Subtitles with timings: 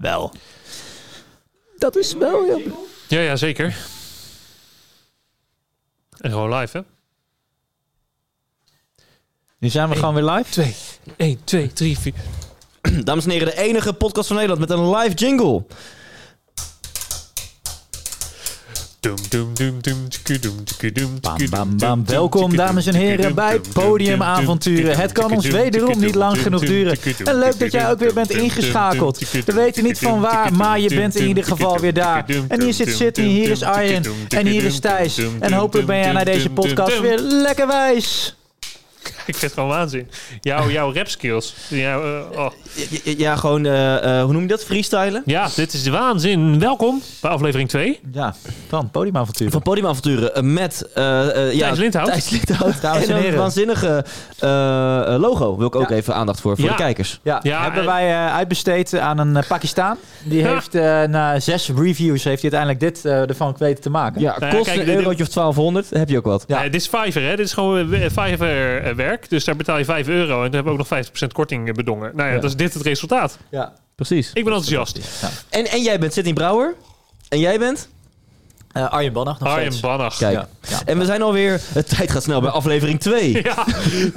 [0.00, 0.32] wel.
[1.78, 2.58] Dat is wel, ja.
[3.08, 3.76] Ja, ja, zeker.
[6.18, 6.82] En gewoon live, hè?
[9.58, 10.50] Nu zijn we gewoon weer live.
[10.50, 10.74] Twee.
[11.16, 12.12] 1, 2, 3, 4.
[13.04, 15.64] Dames en heren, de enige podcast van Nederland met een live jingle.
[21.20, 22.06] Bam, bam, bam.
[22.06, 24.98] Welkom, dames en heren, bij Podiumavonturen.
[24.98, 26.96] Het kan ons wederom niet lang genoeg duren.
[27.24, 29.18] En leuk dat jij ook weer bent ingeschakeld.
[29.46, 32.24] We weten niet van waar, maar je bent in ieder geval weer daar.
[32.48, 35.20] En hier zit Sydney, doem, hier is Arjen en hier is Thijs.
[35.40, 38.34] En hopelijk ben jij doem, na deze podcast weer lekker wijs.
[39.30, 40.08] Ik vind het gewoon waanzin.
[40.40, 41.54] Jouw, jouw rap skills.
[41.68, 42.02] Jouw,
[42.32, 42.50] eh, oh.
[43.04, 44.64] Ja, ja, gewoon, eh, eh, hoe noem je dat?
[44.64, 45.22] Freestylen?
[45.26, 46.58] Ja, dit is de waanzin.
[46.58, 48.00] Welkom bij aflevering 2.
[48.12, 48.34] Ja,
[48.68, 49.52] van Podiumavonturen.
[49.52, 50.88] Van Podiumavonturen met...
[50.94, 52.06] eh, eh, ja, Thijs Lindhout.
[52.06, 52.80] Thijs Lindhout.
[52.82, 54.04] En en een waanzinnige
[55.18, 55.56] logo.
[55.56, 55.96] Wil ik ook Ja.
[55.96, 56.70] even aandacht voor, voor Ja.
[56.70, 57.20] de kijkers.
[57.22, 59.96] Ja, Ja, hebben en- wij eh, uitbesteed aan een uh, Pakistaan.
[60.24, 60.48] Die Ja.
[60.52, 64.20] heeft eh, na zes reviews heeft hij uiteindelijk dit eh, ervan weten te maken.
[64.20, 65.90] Ja, Nou ja, kost kijk, een eurotje of 1200.
[65.90, 66.44] heb je ook wat.
[66.46, 66.56] Ja.
[66.56, 66.62] Ja.
[66.70, 67.36] dit is Fiverr, hè?
[67.36, 68.94] Dit is gewoon Fiverr eh,
[69.28, 71.74] Dus daar betaal je 5 euro en dan hebben we ook nog 50% korting eh,
[71.74, 72.12] bedongen.
[72.16, 72.40] Nou ja, Ja.
[72.40, 73.38] dat is dit het resultaat.
[73.50, 73.72] Ja.
[73.94, 74.26] Precies.
[74.34, 74.98] Ik ben enthousiast.
[75.48, 76.74] En, en jij bent Sidney Brouwer.
[77.28, 77.88] En jij bent?
[78.72, 79.80] Eh, Arjen Bannach nog Arjen steeds.
[79.86, 80.16] Bannach.
[80.16, 80.32] Kijk.
[80.34, 80.48] Ja.
[80.68, 80.80] Ja.
[80.84, 81.60] En we zijn alweer...
[81.72, 83.32] Het tijd gaat snel bij aflevering 2.
[83.42, 83.64] Ja,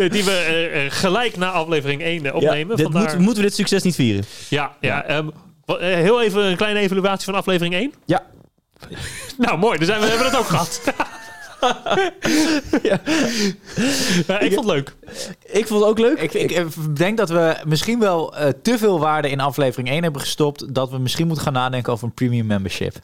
[0.10, 2.76] die we eh, eh, gelijk na aflevering 1 eh, opnemen.
[2.76, 3.02] dit Vandaar...
[3.02, 4.24] moeten, moeten we dit succes niet vieren?
[4.50, 5.04] Ja, ja.
[5.04, 5.28] ehm,
[5.66, 7.94] eh, heel even een kleine evaluatie van aflevering 1.
[8.06, 8.24] Ja.
[9.38, 9.78] Nou, mooi.
[9.78, 10.82] Dus hebben we hebben dat ook gehad.
[12.90, 13.00] Ja.
[14.28, 14.96] Ja, ik vond het leuk.
[15.46, 16.20] Ik vond het ook leuk.
[16.20, 20.22] Ik, ik, denk dat we misschien wel eh, te veel waarde in aflevering 1 hebben
[20.22, 20.74] gestopt.
[20.74, 22.96] Dat we misschien moeten gaan nadenken over een premium membership.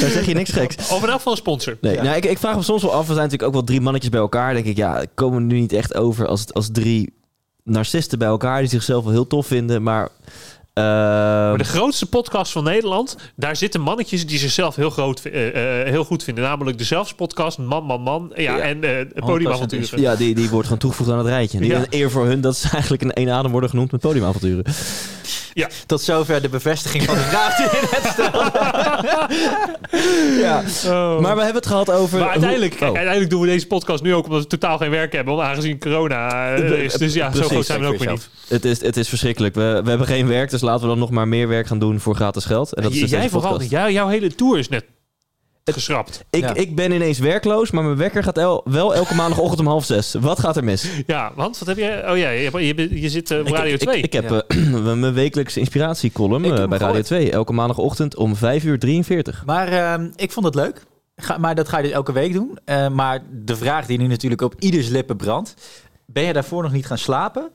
[0.00, 0.76] Daar zeg je niks geks.
[0.76, 1.78] Of in elk geval een sponsor.
[1.80, 2.02] Nee, Ja.
[2.02, 2.98] nou, ik, ik vraag me soms wel af.
[2.98, 4.54] We zijn natuurlijk ook wel drie mannetjes bij elkaar.
[4.54, 7.12] denk ik, ja, komen we nu niet echt over als, als drie
[7.62, 10.08] narcisten bij elkaar die zichzelf wel heel tof vinden, maar.
[10.74, 15.80] Eh, Maar de grootste podcast van Nederland, daar zitten mannetjes die zichzelf heel, groot, eh,
[15.82, 16.44] eh, heel goed vinden.
[16.44, 18.32] Namelijk de Zelfspodcast, Man, Man, Man.
[18.34, 18.58] Ja, Ja.
[18.58, 20.00] en eh Podiumavonturen.
[20.00, 21.58] ja, die, die wordt gewoon toegevoegd aan het rijtje.
[21.58, 21.78] Die Ja.
[21.78, 24.64] een eer voor hun dat ze eigenlijk in één adem worden genoemd met podiumavonturen.
[25.86, 28.52] Tot zover de bevestiging van de vraag die je net stelde.
[30.40, 30.62] Ja.
[30.86, 31.20] Oh.
[31.20, 32.18] Maar we hebben het gehad over.
[32.18, 32.96] Maar uiteindelijk, hoe- kijk, oh.
[32.96, 35.44] uiteindelijk doen we deze podcast nu ook omdat we totaal geen werk hebben.
[35.44, 36.92] Aangezien corona eh, is.
[36.92, 38.28] Dus ja, zo groot zijn we ook weer niet.
[38.48, 39.54] Het is, het is verschrikkelijk.
[39.54, 42.00] We, we hebben geen werk, dus laten we dan nog maar meer werk gaan doen
[42.00, 42.72] voor gratis geld.
[42.72, 44.84] En dat is dus jij deze vooral, jij, jouw hele tour is net
[45.72, 46.24] geschrapt.
[46.30, 46.54] Ik, Ja.
[46.54, 50.14] ik ben ineens werkloos, maar mijn wekker gaat el- wel elke maandagochtend om half zes.
[50.20, 50.88] Wat gaat er mis?
[51.06, 52.10] Ja, want wat heb jij?
[52.10, 54.00] Oh ja, je, je, je zit eh, op Radio ik, 2.
[54.02, 54.42] Ik, heb Ja.
[54.48, 57.04] eh, mijn wekelijkse inspiratiecolumn eh, bij Radio gehoord.
[57.04, 57.30] 2.
[57.30, 59.42] Elke maandagochtend om 5 uur 43.
[59.46, 60.82] Maar ehm, ik vond het leuk.
[61.16, 62.58] Ga, maar dat ga je dus elke week doen.
[62.64, 65.54] Eh, maar de vraag die nu natuurlijk op ieders lippen brandt.
[66.06, 67.50] Ben je daarvoor nog niet gaan slapen?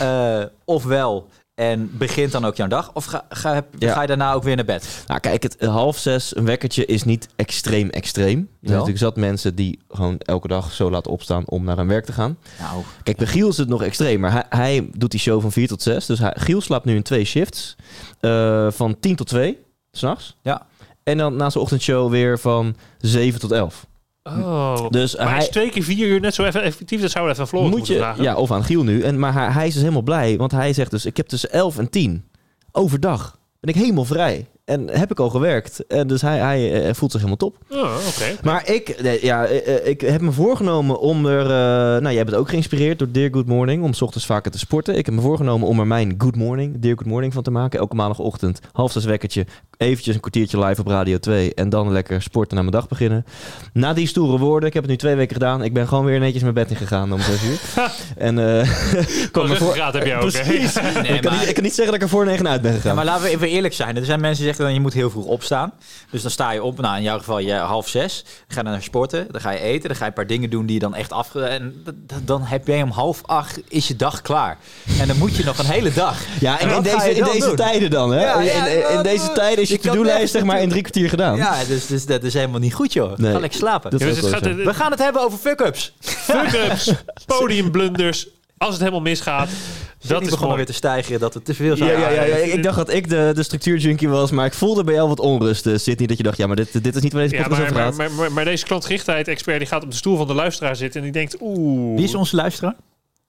[0.00, 1.28] Eh, ofwel,
[1.60, 2.90] en begint dan ook jouw dag?
[2.94, 3.92] Of ga, ga, Ja.
[3.92, 5.04] ga je daarna ook weer naar bed?
[5.06, 8.38] Nou kijk, het eh, half zes, een wekkertje is niet extreem extreem.
[8.38, 11.88] Er zijn natuurlijk zat mensen die gewoon elke dag zo laten opstaan om naar hun
[11.88, 12.38] werk te gaan.
[12.60, 15.52] Nou, Kijk, bij Giel is het nog extreem, maar hij, hij doet die show van
[15.52, 16.06] 4 tot 6.
[16.06, 17.76] Dus hij, Giel slaapt nu in twee shifts.
[18.20, 19.58] eh, van 10 tot 2,
[19.92, 20.36] s'nachts.
[20.42, 20.66] Ja.
[21.02, 23.86] En dan na zijn ochtendshow weer van 7 tot 11.
[24.22, 24.88] Oh.
[24.88, 27.00] Dus maar hij is twee keer vier uur net zo effectief?
[27.00, 28.22] Dat zouden we even aan Floris moet moeten je, vragen.
[28.22, 29.02] ja, of aan Giel nu.
[29.02, 31.04] En, maar hij, hij is dus helemaal blij, want hij zegt dus...
[31.04, 32.24] ik heb tussen 11 en 10
[32.72, 34.46] overdag ben ik helemaal vrij.
[34.70, 35.86] En heb ik al gewerkt.
[35.88, 37.56] En dus hij, hij eh, voelt zich helemaal top.
[37.70, 38.36] Oh, oké.
[38.42, 41.42] Maar ik, nee, ja, eh, eh, ik heb me voorgenomen om er...
[41.42, 43.82] eh, nou, jij bent ook geïnspireerd door Dear Good Morning...
[43.82, 44.96] om 's ochtends vaker te sporten.
[44.96, 47.78] Ik heb me voorgenomen om er mijn Good Morning, Dear Good Morning van te maken.
[47.78, 49.46] Elke maandagochtend, half zes wekkertje...
[49.76, 51.54] eventjes een kwartiertje live op Radio 2...
[51.54, 53.24] en dan lekker sporten naar mijn dag beginnen.
[53.72, 55.62] Na die stoere woorden, ik heb het nu twee weken gedaan...
[55.62, 57.60] ik ben gewoon weer netjes mijn bed ingegaan om zes uur.
[58.16, 58.68] en eh
[59.32, 60.32] Kom voor- ruggengraat heb jij ook.
[60.32, 60.42] hè?
[60.42, 60.74] Precies.
[60.74, 62.62] nee, ik, kan maar- niet, ik kan niet zeggen dat ik er voor negen uit
[62.62, 62.88] ben gegaan.
[62.90, 63.96] Ja, maar laten we even eerlijk zijn.
[63.96, 65.72] Er zijn mensen die zeggen dan je moet heel vroeg opstaan.
[66.10, 68.22] Dus dan sta je op, nou in jouw geval je half zes.
[68.24, 70.50] Dan ga je naar sporten, dan ga je eten, dan ga je een paar dingen
[70.50, 71.34] doen die je dan echt af...
[71.34, 71.84] En
[72.24, 74.58] dan heb jij om half acht is je dag klaar.
[75.00, 76.18] En dan moet je nog een hele dag.
[76.40, 77.56] Ja, en En in deze, in deze doen?
[77.56, 78.20] tijden dan, hè?
[78.20, 81.36] Ja, In- ja, in, deze tijden is je to-do-lijst zeg maar in drie kwartier gedaan.
[81.36, 83.16] Ja, dus, dus dat is helemaal niet goed joh.
[83.18, 83.32] Nee.
[83.32, 83.90] Ga lekker slapen.
[83.90, 84.54] Dat Ja, is dus het gaat.
[84.54, 85.94] We gaan het hebben over fuck-ups.
[86.00, 86.92] fuck-ups,
[87.38, 88.26] podiumblunders.
[88.60, 89.54] Als het helemaal misgaat, dat
[90.02, 92.00] is begonnen gewoon weer te stijgen dat het te veel Ja, zijn.
[92.00, 94.94] ja, ja, ja, ik dacht dat ik de, de structuurjunkie was, maar ik voelde bij
[94.94, 96.06] jou wat onrust, uh, Sydney.
[96.06, 97.82] Dat je dacht, ja, maar dit, dit is niet waar deze Ja, podcast maar, over
[97.82, 97.96] maar, gaat.
[97.96, 101.04] maar, maar, maar deze klantgerichtheid-expert die gaat op de stoel van de luisteraar zitten en
[101.04, 101.96] die denkt, oeh.
[101.96, 102.74] Wie is onze luisteraar?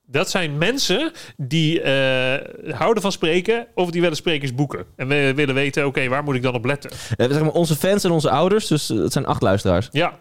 [0.06, 4.84] Dat zijn mensen die eh, houden van spreken of die willen sprekers boeken.
[4.96, 6.90] En we willen weten, oké, waar moet ik dan op letten?
[7.16, 9.88] Eh, zeg maar onze fans en onze ouders, dus eh, het zijn acht luisteraars.
[9.92, 10.18] Ja,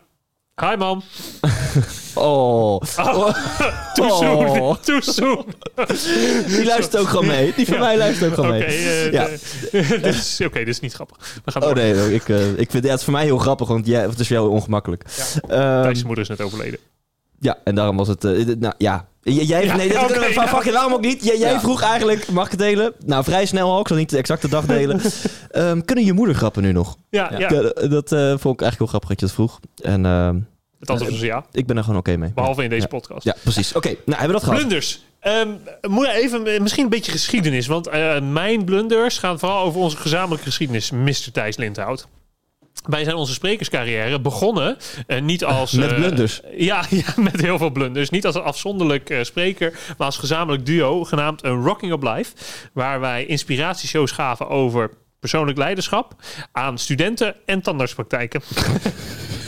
[0.61, 1.01] Hi, mam.
[2.15, 2.79] Oh.
[3.93, 4.17] Too Oh.
[4.19, 4.77] soon.
[4.85, 5.45] Too soon.
[6.47, 7.53] Die luistert ook gewoon mee.
[7.55, 7.81] Die van Ja.
[7.81, 8.63] mij luistert ook gewoon mee.
[8.63, 9.27] eh, Ja.
[10.45, 11.17] oké, dit is niet grappig.
[11.45, 13.37] We gaan Oh nee, nee, ik, eh, ik vind ja, het is voor mij heel
[13.37, 15.03] grappig, want jij, het is voor jou ongemakkelijk.
[15.47, 16.79] Ehm, Thijs' moeder is net overleden.
[17.39, 18.23] ja, en daarom was het...
[18.25, 21.23] eh, nou ja, J- jij, Ja, nee, oké, kunnen we- fuck waarom ook niet?
[21.23, 21.59] Jij, jij Ja.
[21.59, 22.93] vroeg eigenlijk, mag ik het delen?
[23.05, 25.01] Nou, vrij snel al, ik zal niet de exacte dag delen.
[25.51, 26.97] Ehm, kunnen je moeder grappen nu nog?
[27.09, 27.39] Ja, Ja.
[27.39, 27.49] ja.
[27.53, 28.09] Ja, dat
[28.41, 29.59] vond ik eigenlijk heel grappig dat je dat vroeg.
[29.83, 30.37] En ehm,
[30.81, 31.45] Het antwoord is ja.
[31.51, 32.31] ik ben er gewoon oké mee.
[32.33, 33.23] Behalve in deze podcast.
[33.23, 33.73] Ja, precies.
[33.73, 34.57] Oké, nou hebben we dat gehad.
[34.57, 35.01] Blunders.
[35.19, 35.49] Ehm,
[35.81, 37.67] moet je even, eh, misschien een beetje geschiedenis.
[37.67, 41.31] Want eh, mijn blunders gaan vooral over onze gezamenlijke geschiedenis, Mr.
[41.31, 42.07] Thijs Lindhout.
[42.85, 45.71] Wij zijn onze sprekerscarrière begonnen eh, niet als...
[45.71, 46.41] Met eh, blunders.
[46.57, 48.09] ja, ja, met heel veel blunders.
[48.09, 52.33] Niet als een afzonderlijk eh, spreker, maar als gezamenlijk duo genaamd een Rocking Up Life.
[52.73, 56.15] Waar wij inspiratieshows gaven over persoonlijk leiderschap
[56.51, 58.41] aan studenten en tandartspraktijken.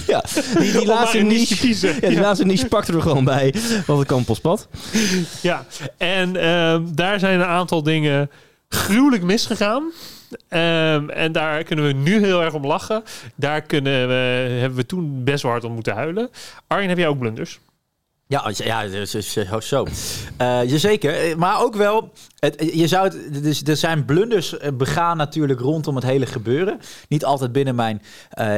[0.08, 0.24] Ja,
[0.60, 2.22] die, die laatste niche ja, die Ja.
[2.22, 3.54] laatste niche pakten we er gewoon bij.
[3.86, 4.68] Want het kan pospad.
[5.42, 5.66] Ja,
[5.98, 8.30] en ehm, daar zijn een aantal dingen
[8.70, 9.92] gruwelijk misgegaan.
[10.48, 13.04] Ehm, en daar kunnen we nu heel erg om lachen.
[13.36, 14.14] Daar kunnen we,
[14.60, 16.30] hebben we toen best wel hard om moeten huilen.
[16.68, 17.60] Arjen, heb jij ook blunders?
[18.28, 19.06] Ja, ja
[19.60, 19.86] zo.
[20.38, 21.14] Eh, jazeker.
[21.14, 25.60] Eh, Maar ook wel, het, je zou het, dus, er zijn blunders eh, begaan natuurlijk
[25.60, 26.80] rondom het hele gebeuren.
[27.08, 28.02] Niet altijd binnen mijn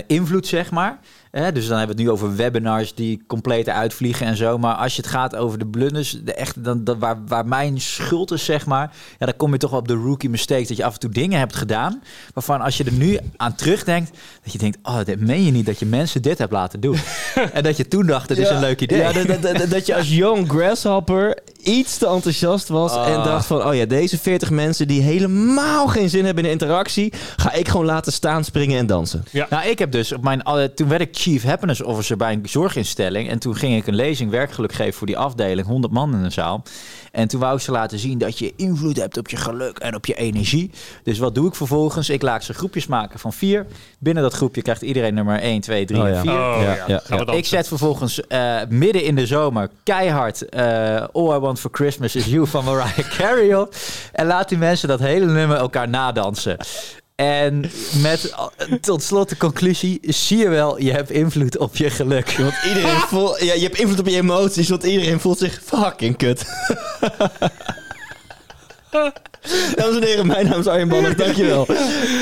[0.07, 0.99] invloed, zeg maar.
[1.35, 4.57] Hè, dus dan hebben we het nu over webinars die compleet uitvliegen en zo.
[4.57, 7.81] Maar als je het gaat over de blunders, de echt, dan, dan, waar, waar mijn
[7.81, 8.91] schuld is, zeg maar.
[9.19, 10.67] Ja, dan kom je toch wel op de rookie mistake.
[10.67, 12.01] Dat je af en toe dingen hebt gedaan.
[12.33, 14.11] Waarvan als je er nu aan terugdenkt,
[14.43, 16.97] dat je denkt: Oh, dit meen je niet dat je mensen dit hebt laten doen.
[17.53, 18.53] en dat je toen dacht: Het is Ja.
[18.55, 18.97] een leuk idee.
[18.99, 23.07] Ja, dat, dat, dat, dat je als young grasshopper iets te enthousiast was Ah.
[23.07, 26.63] en dacht van, oh ja, deze 40 mensen die helemaal geen zin hebben in de
[26.65, 29.23] interactie, ga ik gewoon laten staan, springen en dansen.
[29.49, 30.43] Nou, ik heb dus op mijn.
[30.43, 33.29] alle- Toen werd ik Chief Happiness Officer bij een zorginstelling.
[33.29, 35.67] En toen ging ik een lezing werkgeluk geven voor die afdeling.
[35.67, 36.63] 100 man in een zaal.
[37.11, 39.95] En toen wou ik ze laten zien dat je invloed hebt op je geluk en
[39.95, 40.71] op je energie.
[41.03, 42.09] Dus wat doe ik vervolgens?
[42.09, 43.65] Ik laat ze groepjes maken van vier.
[43.99, 46.21] Binnen dat groepje krijgt iedereen nummer 1, 2, 3 Oh en ja.
[46.21, 46.31] 4.
[46.31, 47.37] Oh ja, dansen.
[47.37, 50.63] Ik zet vervolgens eh, midden in de zomer keihard eh,
[51.13, 53.75] All I Want For Christmas Is You van Mariah Carey op.
[54.11, 56.57] En laat die mensen dat hele nummer elkaar nadansen.
[57.15, 57.71] En
[58.01, 58.45] met eh,
[58.81, 62.31] tot slot de conclusie, zie je wel, je hebt invloed op je geluk.
[62.31, 66.17] Want iedereen voelt, ja, je hebt invloed op je emoties, want iedereen voelt zich fucking
[66.17, 66.45] kut.
[69.75, 71.65] Dames en heren, mijn naam is Arjen Bannig, dankjewel.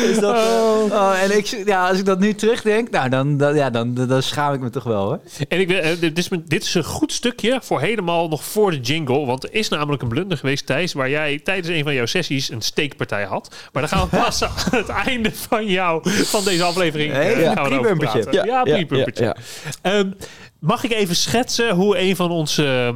[0.10, 3.56] Is dat, eh, Oh, en ik, ja, als ik dat nu terugdenk, nou, dan, dan,
[3.56, 5.20] ja, dan, dan, dan schaam ik me toch wel hoor.
[5.48, 8.44] En ik, ben- eh, dit, is, mijn- dit is een goed stukje voor helemaal nog
[8.44, 9.26] voor de jingle.
[9.26, 12.50] Want er is namelijk een blunder geweest, Thijs, waar jij tijdens een van jouw sessies
[12.50, 13.56] een steekpartij had.
[13.72, 17.34] Maar daar gaan we pas aan het einde van, jou, van deze aflevering eh, Hey,
[17.34, 18.32] gaan we praten.
[18.34, 19.24] Ja, ja, pre-bumpertje.
[19.24, 19.36] ja,
[19.82, 20.12] Ehm,
[20.60, 22.96] mag ik even schetsen hoe een van onze ehm,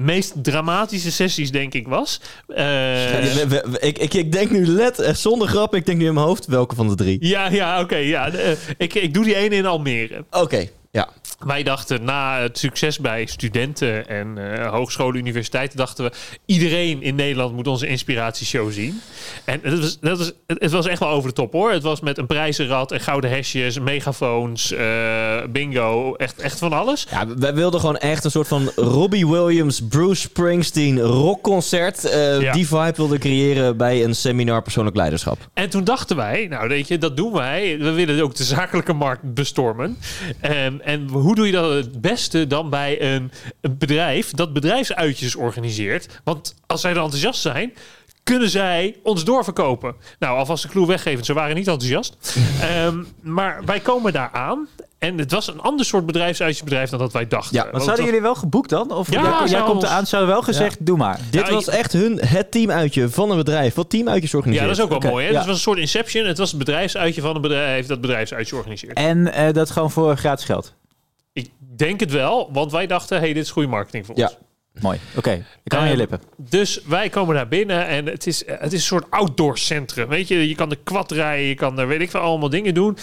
[0.00, 2.20] meest dramatische sessies, denk ik, was?
[2.48, 6.14] Eh, Ja, ik, ik, ik denk nu let, eh, zonder grap, ik denk nu in
[6.14, 7.26] mijn hoofd welke van de drie.
[7.26, 7.96] ja, ja, oké.
[7.96, 10.24] ja, eh, ik, ik doe die ene in Almere.
[10.30, 11.08] Oké, ja.
[11.46, 16.12] Wij dachten na het succes bij studenten en eh, hogescholen, universiteiten, dachten we
[16.46, 19.00] iedereen in Nederland moet onze inspiratieshow zien.
[19.44, 21.70] En het was, dat was, het was echt wel over de top hoor.
[21.72, 27.06] Het was met een prijzenrad en gouden hesjes, megafoons, eh, bingo, echt, echt van alles.
[27.10, 32.04] Ja, wij wilden gewoon echt een soort van Robbie Williams, Bruce Springsteen rockconcert.
[32.04, 32.52] eh Ja.
[32.52, 35.38] Die vibe wilden creëren bij een seminar persoonlijk leiderschap.
[35.54, 37.76] En toen dachten wij, nou weet je, dat doen wij.
[37.78, 39.96] We willen ook de zakelijke markt bestormen.
[40.80, 45.34] En, en hoe doe je dat het beste dan bij een, een bedrijf dat bedrijfsuitjes
[45.34, 46.20] organiseert?
[46.24, 47.72] Want als zij er enthousiast zijn,
[48.22, 49.94] kunnen zij ons doorverkopen.
[50.18, 52.16] Nou, alvast de clue weggeven, ze waren niet enthousiast.
[52.60, 54.68] Ehm, maar wij komen daar aan.
[55.00, 57.56] En het was een ander soort bedrijfsuitjesbedrijf dan dat wij dachten.
[57.56, 58.90] Ja, Maar zouden jullie wel geboekt dan?
[58.90, 61.20] Of Ja, jij, komt eraan, zou wel gezegd, doe maar.
[61.30, 63.74] Dit Nou, was echt hun, het teamuitje van een bedrijf.
[63.74, 64.68] Wat teamuitjes organiseert.
[64.68, 65.24] ja, dat is ook wel mooi.
[65.26, 65.30] Hè?
[65.30, 65.36] ja.
[65.38, 66.24] Dus het was een soort inception.
[66.26, 68.92] Het was het bedrijfsuitje van een bedrijf dat bedrijfsuitje organiseert.
[68.96, 70.74] En eh, dat gewoon voor gratis geld.
[71.32, 74.24] Ik denk het wel, want wij dachten, hey, dit is goede marketing voor Ja.
[74.26, 74.36] ons.
[74.80, 74.98] Mooi.
[75.16, 76.20] Oké, ik kan aan je Ehm, lippen.
[76.36, 80.08] Dus wij komen daar binnen en het is, het is een soort outdoor centrum.
[80.08, 82.74] Weet je, je kan er kwad rijden, je kan er weet ik veel allemaal dingen
[82.74, 82.96] doen.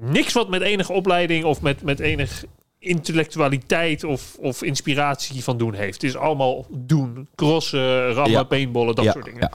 [0.00, 2.44] Niks wat met enige opleiding of met, met enig
[2.78, 5.92] intellectualiteit of, of inspiratie van doen heeft.
[6.02, 7.28] Het is allemaal doen.
[7.34, 8.42] Crossen, rammen, Ja.
[8.42, 9.40] paintballen, dat Ja, soort dingen.
[9.40, 9.52] ja.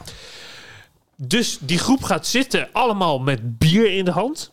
[1.17, 4.51] Dus die groep gaat zitten allemaal met bier in de hand.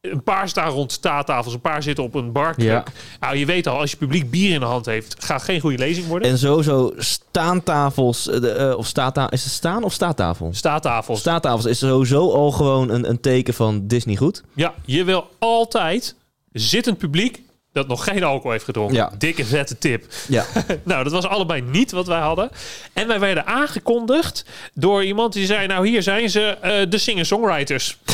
[0.00, 2.66] Een paar staan rond staattafels, een paar zitten op een barkruk.
[2.66, 2.84] Ja.
[3.20, 5.78] Nou, je weet al, als je publiek bier in de hand heeft, gaat geen goede
[5.78, 6.30] lezing worden.
[6.30, 10.50] En sowieso staantafels, de, eh, of staatta is het staan of staattafel?
[10.54, 11.20] Staattafels.
[11.20, 14.42] Staattafels is sowieso al gewoon een, een teken van Disney goed.
[14.54, 16.14] Ja, je wil altijd
[16.52, 17.42] zittend publiek
[17.72, 18.96] dat nog geen alcohol heeft gedronken.
[18.96, 19.12] Ja.
[19.18, 20.06] Dikke vette tip.
[20.28, 20.44] Ja.
[20.82, 22.50] Nou, dat was allebei niet wat wij hadden.
[22.92, 25.66] En wij werden aangekondigd door iemand die zei...
[25.66, 27.98] nou, hier zijn ze, eh, de singer-songwriters.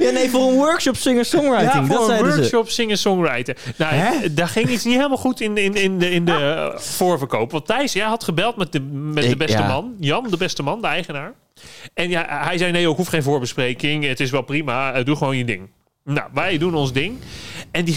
[0.00, 1.72] ja, nee, voor een workshop singer-songwriting.
[1.72, 3.56] Ja, dat voor een workshop singer-songwriter.
[3.76, 4.34] Nou, Hè?
[4.34, 6.32] daar ging iets niet helemaal goed in, in, in de, in de
[6.72, 7.50] eh, voorverkoop.
[7.50, 9.66] Want Thijs jij had gebeld met de, met de beste ja.
[9.66, 9.94] man.
[9.98, 11.32] Jan, de beste man, de eigenaar.
[11.94, 14.04] En ja, hij zei, nee, ik hoef geen voorbespreking.
[14.04, 14.92] Het is wel prima.
[14.92, 15.68] eh, doe gewoon je ding.
[16.04, 17.18] Nou, wij doen ons ding.
[17.70, 17.96] En die...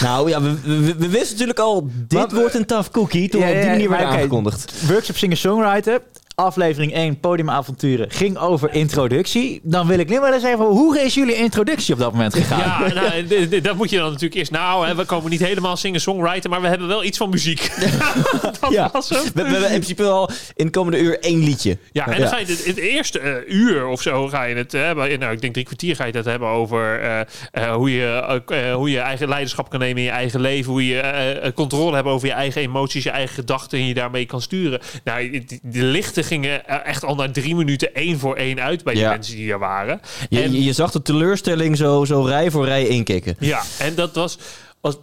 [0.00, 3.28] Nou ja, we, we, we wisten natuurlijk al, dit Wat, wordt een tough cookie.
[3.28, 4.14] Toen Ja, we op die ja, manier oké.
[4.16, 4.72] aangekondigd.
[4.88, 6.02] Workshop singer-songwriter.
[6.46, 9.60] Aflevering 1, podiumavonturen, ging over introductie.
[9.62, 12.58] Dan wil ik nu wel eens even, hoe is jullie introductie op dat moment gegaan?
[12.58, 12.92] Ja,
[13.28, 14.50] nou, dat moet je dan natuurlijk eerst...
[14.50, 17.70] Nou, hè, we komen niet helemaal singer-songwriter, maar we hebben wel iets van muziek.
[18.60, 18.88] dat Ja.
[18.92, 19.22] was hem.
[19.22, 21.78] We, we hebben in principe al in de komende uur één liedje.
[21.92, 24.72] Ja, en dan ga je het, het eerste eh, uur of zo ga je het
[24.72, 25.18] hebben.
[25.18, 27.20] Nou, ik denk drie kwartier ga je het hebben over eh,
[27.52, 30.72] eh, hoe, je, eh, hoe je eigen leiderschap kan nemen in je eigen leven.
[30.72, 33.94] Hoe je eh, eh, controle hebt over je eigen emoties, je eigen gedachten en je
[33.94, 34.80] daarmee kan sturen.
[35.04, 38.94] Nou, die- de lichten gingen echt al na drie minuten één voor één uit bij
[38.94, 39.10] die Ja.
[39.10, 40.00] mensen die er waren.
[40.28, 43.36] Je, En- je, je zag de teleurstelling zo, zo rij voor rij inkikken.
[43.38, 44.38] Ja, en dat was,
[44.80, 44.98] was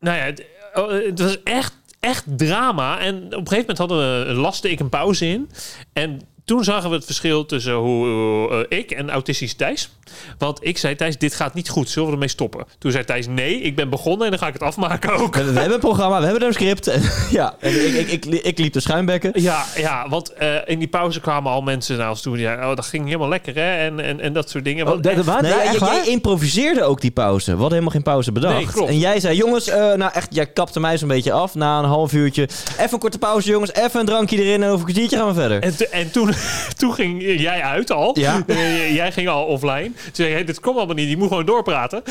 [0.00, 2.98] nou ja, het, oh, het was echt, echt drama.
[3.00, 5.50] En op een gegeven moment hadden we, laste ik een pauze in.
[5.92, 9.90] En toen zagen we het verschil tussen hoe, hoe, eh, ik en autistisch Thijs.
[10.38, 11.88] Want ik zei, Thijs, dit gaat niet goed.
[11.88, 12.64] Zullen we ermee stoppen?
[12.78, 15.34] Toen zei Thijs, nee, ik ben begonnen en dan ga ik het afmaken ook.
[15.36, 16.86] We, we hebben een programma, we hebben een script.
[16.86, 19.30] En, ja, en ik, ik, ik, ik liep de schuimbekken.
[19.34, 22.36] Ja, ja, want eh, in die pauze kwamen al mensen naar ons toe.
[22.36, 23.76] Die zeiden, oh, dat ging helemaal lekker, hè?
[23.86, 24.84] En, en, en dat soort dingen.
[24.84, 25.40] Oh, Want dat, echt- wat?
[25.40, 25.94] Nee, Ja, jij, echt waar?
[25.94, 27.44] jij improviseerde ook die pauze.
[27.44, 28.54] We hadden helemaal geen pauze bedacht.
[28.54, 28.88] Nee, klopt.
[28.90, 31.84] En jij zei, jongens, eh, nou echt, jij kapte mij zo'n beetje af na een
[31.84, 32.42] half uurtje.
[32.78, 33.72] Even een korte pauze, jongens.
[33.74, 35.62] Even een drankje erin en over een kwartiertje gaan we verder.
[35.62, 36.34] En, te- en toen,
[36.78, 38.18] toen ging jij uit al.
[38.18, 38.42] Ja.
[38.46, 39.90] Eh, jij ging al offline.
[39.92, 41.10] Toen zei je, hey, dit komt allemaal niet.
[41.10, 42.02] Je moet gewoon doorpraten.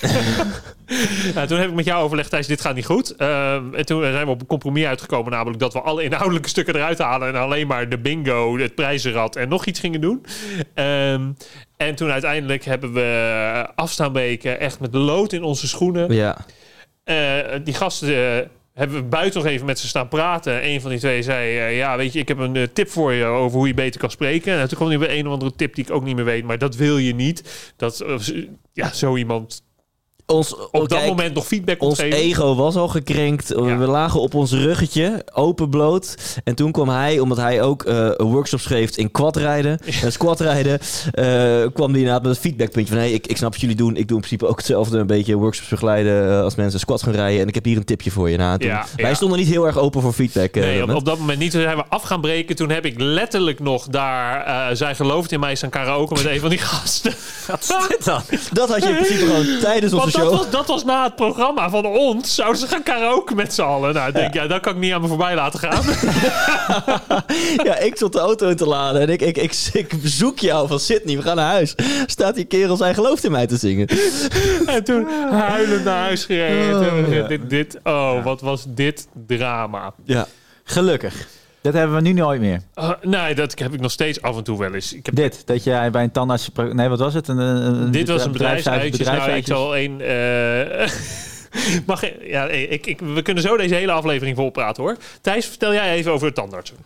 [1.34, 3.16] nou, toen heb ik met jou overlegd, Thijs, dit gaat niet goed.
[3.16, 5.32] Ehm, en toen zijn we op een compromis uitgekomen.
[5.32, 7.28] Namelijk dat we alle inhoudelijke stukken eruit halen.
[7.28, 10.24] En alleen maar de bingo, het prijzenrad en nog iets gingen doen.
[10.74, 11.30] Ehm,
[11.76, 16.12] en toen uiteindelijk hebben we afstaanbeken echt met lood in onze schoenen.
[16.12, 16.36] Ja.
[17.04, 20.66] Eh, die gasten eh, hebben we buiten nog even met ze staan praten.
[20.66, 23.12] Een van die twee zei: eh, Ja, weet je, ik heb een eh, tip voor
[23.12, 24.58] je over hoe je beter kan spreken.
[24.58, 26.44] En toen kwam hij bij een of andere tip die ik ook niet meer weet.
[26.44, 27.72] Maar dat wil je niet.
[27.76, 28.18] Dat eh,
[28.72, 29.62] ja, zo iemand
[30.30, 32.18] Ons, op dat kijk, moment nog feedback Ons geven.
[32.18, 33.48] ego was al gekrenkt.
[33.48, 33.76] Ja.
[33.76, 36.14] We lagen op ons ruggetje, open bloot.
[36.44, 40.78] En toen kwam hij, omdat hij ook eh, een workshop schreef in quadrijden, en squatrijden,
[41.12, 41.24] eh
[41.74, 43.02] kwam hij inderdaad met een feedbackpuntje van...
[43.02, 43.96] Hey, ik, ik snap wat jullie doen.
[43.96, 47.12] Ik doe in principe ook hetzelfde, een beetje workshops begeleiden eh, als mensen squat gaan
[47.12, 47.40] rijden.
[47.40, 48.36] En ik heb hier een tipje voor je.
[48.36, 49.14] Nou, toen- Ja, wij ja.
[49.14, 50.54] stonden niet heel erg open voor feedback.
[50.54, 51.50] eh, Nee, dat op, dat moment niet.
[51.50, 52.56] Toen zijn we af gaan breken.
[52.56, 54.44] Toen heb ik letterlijk nog daar...
[54.44, 57.14] eh, zij gelooft in mij staan karaoke met een van die gasten.
[57.46, 58.20] Wat is dit dan?
[58.52, 61.70] Dat had je in principe gewoon tijdens onze Dat was, dat was na het programma
[61.70, 62.34] van ons.
[62.34, 63.94] Zouden ze gaan karaoke met z'n allen?
[63.94, 64.46] Nou, ik denk, ja.
[64.46, 65.84] dat kan ik niet aan me voorbij laten gaan.
[67.64, 70.68] Ja, ik zat de auto in te laden en ik, ik, ik, ik bezoek jou
[70.68, 71.16] van Sydney.
[71.16, 71.74] We gaan naar huis.
[72.06, 73.88] Staat die kerel zijn geloof in mij te zingen.
[74.66, 77.04] En toen huilend naar huis gereden.
[77.04, 77.26] Oh, ja.
[77.26, 79.94] dit, dit, oh, wat was dit drama.
[80.04, 80.26] Ja.
[80.64, 81.26] Gelukkig.
[81.62, 82.60] Dat hebben we nu nooit meer.
[82.78, 84.92] Uh, nee, dat heb ik nog steeds af en toe wel eens.
[84.92, 86.50] Ik heb, Dit, dat jij bij een tandarts...
[86.72, 87.28] Nee, wat was het?
[87.28, 89.04] Een, een, een dit was een bedrijfsuitje.
[89.04, 90.00] Nou, ik zal één...
[90.00, 90.88] eh,
[91.86, 94.96] Mag ja, ik, ik, we kunnen zo deze hele aflevering volpraten hoor.
[95.20, 96.76] Thijs, vertel jij even over de tandartsen.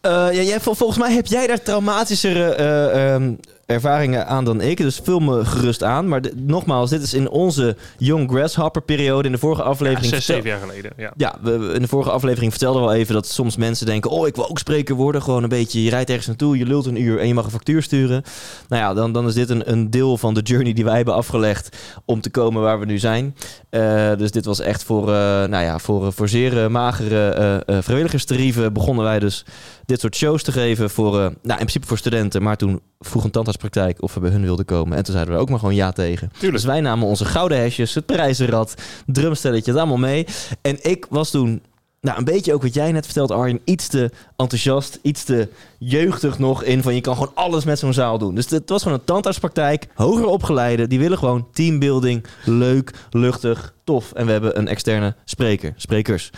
[0.00, 3.32] Eh, ja, jij, vol- volgens mij heb jij daar traumatischere eh, ehm,
[3.66, 4.76] ervaringen aan dan ik.
[4.76, 6.08] Dus vul me gerust aan.
[6.08, 9.26] Maar nogmaals, dit is in onze Young Grasshopper periode.
[9.26, 10.06] In de vorige Ja, aflevering...
[10.06, 10.92] zes, vertel- zeven jaar geleden.
[10.96, 11.12] Ja.
[11.16, 14.10] Ja, we- we- in de vorige aflevering vertelden we al even dat soms mensen denken...
[14.10, 15.22] oh, ik wil ook spreker worden.
[15.22, 17.50] Gewoon een beetje, je rijdt ergens naartoe, je lult een uur en je mag een
[17.50, 18.22] factuur sturen.
[18.68, 21.14] Nou ja, dan, dan is dit een, een deel van de journey die wij hebben
[21.14, 21.76] afgelegd...
[22.04, 23.36] om te komen waar we nu zijn.
[23.70, 27.54] Eh, dus dit was echt voor, eh, nou ja, voor, voor zeer eh, magere eh
[27.76, 28.72] eh, vrijwilligerstarieven...
[28.72, 29.44] begonnen wij dus
[29.86, 32.42] dit soort shows te geven voor, eh, nou, in principe voor studenten.
[32.42, 34.96] Maar toen vroeg een tandartspraktijk of we bij hun wilden komen.
[34.96, 36.28] En toen zeiden we ook maar gewoon ja tegen.
[36.28, 36.52] Tuurlijk.
[36.52, 38.74] Dus wij namen onze gouden hesjes, het prijzenrad,
[39.06, 40.26] drumstelletje, het allemaal mee.
[40.62, 41.62] En ik was toen,
[42.04, 46.38] nou een beetje ook wat jij net vertelt Arjen, iets te enthousiast, iets te jeugdig
[46.38, 48.34] nog in van je kan gewoon alles met zo'n zaal doen.
[48.34, 54.12] Dus het was gewoon een tandartspraktijk, hoger opgeleide, die willen gewoon teambuilding, leuk, luchtig, tof.
[54.12, 56.30] En we hebben een externe spreker, sprekers.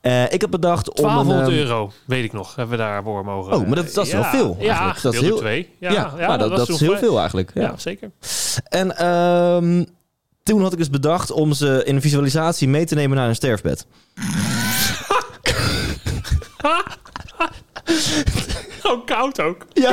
[0.00, 1.10] Eh, ik heb bedacht om een...
[1.10, 3.52] 1200 ehm, euro, weet ik nog, hebben we daarvoor mogen.
[3.52, 4.96] Oh, maar dat- dat is wel veel, Ja.
[5.02, 5.70] Dat is heel- twee.
[5.80, 7.50] Ja, Ja, ja, maar dat, was dat is heel veel eigenlijk.
[7.54, 7.74] Ja, Ja.
[7.76, 8.10] zeker.
[8.68, 9.84] En ehm,
[10.42, 13.34] toen had ik dus bedacht om ze in een visualisatie mee te nemen naar een
[13.34, 13.86] sterfbed.
[18.80, 19.56] Gewoon koud ook.
[19.72, 19.90] Ja,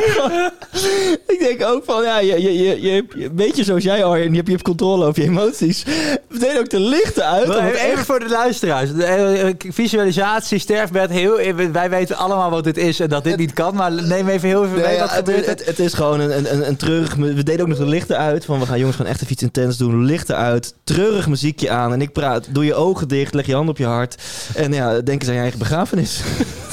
[1.27, 4.29] ik denk ook van, ja, je, je, je, je, hebt- een beetje zoals jij, Arjen,
[4.29, 5.83] je hebt, je hebt controle over je emoties.
[6.27, 7.47] We deden ook de lichten uit.
[7.47, 8.93] Maar even echt- voor de luisteraars.
[8.93, 13.23] De, eh, eh, Visualisatie, sterfbed, heel, eh, wij weten allemaal wat dit is en dat
[13.23, 13.75] dit niet kan.
[13.75, 16.19] Maar neem even heel even Nee, mee ja, wat het, gebeurt het, het is gewoon
[16.19, 17.13] een, een, een, een treurig...
[17.15, 18.45] We deden ook nog de lichten uit.
[18.45, 20.05] Van we gaan jongens gewoon echt even iets intens doen.
[20.05, 20.73] Lichten uit.
[20.83, 21.93] Treurig muziekje aan.
[21.93, 22.47] En ik praat.
[22.49, 23.33] Doe je ogen dicht.
[23.33, 24.15] Leg je hand op je hart.
[24.55, 26.21] En ja, denk eens aan je eigen begrafenis.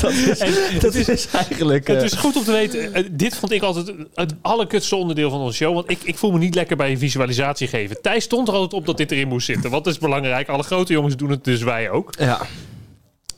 [0.03, 1.87] dat is, En dat is eigenlijk...
[1.87, 5.31] Het eh, is goed om te weten, eh, dit vond ik altijd het allerkutste onderdeel
[5.31, 5.75] van onze show.
[5.75, 8.03] Want ik, ik voel me niet lekker bij een visualisatie geven.
[8.03, 9.71] Thijs stond er altijd op dat dit erin moest zitten.
[9.71, 10.49] Want dat is belangrijk.
[10.49, 12.15] Alle grote jongens doen het, dus wij ook.
[12.19, 12.41] ja.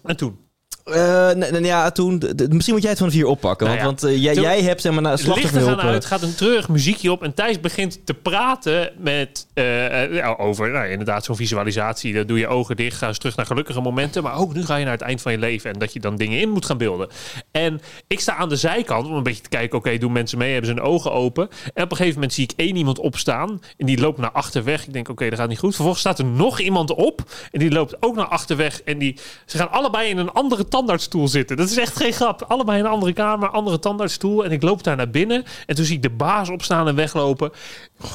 [0.02, 0.36] En toen?
[0.84, 2.22] Eh, ja, toen...
[2.48, 3.66] misschien moet jij het van de vier oppakken.
[3.66, 5.78] Nou want ja, want eh, jij, toen- jij hebt zeg maar naar slachtofferhulp...
[5.78, 7.22] uit, eh, gaat een treurig muziekje op.
[7.22, 12.14] En Thijs begint te praten met, ja, over nou, inderdaad zo'n visualisatie.
[12.14, 14.22] Dan doe je ogen dicht, ga eens terug naar gelukkige momenten.
[14.22, 15.72] Maar ook nu ga je naar het eind van je leven.
[15.72, 17.08] En dat je dan dingen in moet gaan beelden.
[17.50, 19.78] En ik sta aan de zijkant om een beetje te kijken.
[19.78, 20.52] Oké, doen mensen mee?
[20.52, 21.48] Hebben ze hun ogen open?
[21.74, 23.60] En op een gegeven moment zie ik één iemand opstaan.
[23.76, 24.86] En die loopt naar achter weg.
[24.86, 25.74] Ik denk, oké, dat gaat niet goed.
[25.74, 27.22] Vervolgens staat er nog iemand op.
[27.50, 28.82] En die loopt ook naar achter weg.
[28.82, 31.56] En die, ze gaan allebei in een andere tandartsstoel zitten.
[31.56, 32.44] Dat is echt geen grap.
[32.48, 34.44] Allebei in een andere kamer, andere tandartsstoel.
[34.44, 35.44] En ik loop daar naar binnen.
[35.66, 37.52] En toen zie ik de baas opstaan en weglopen.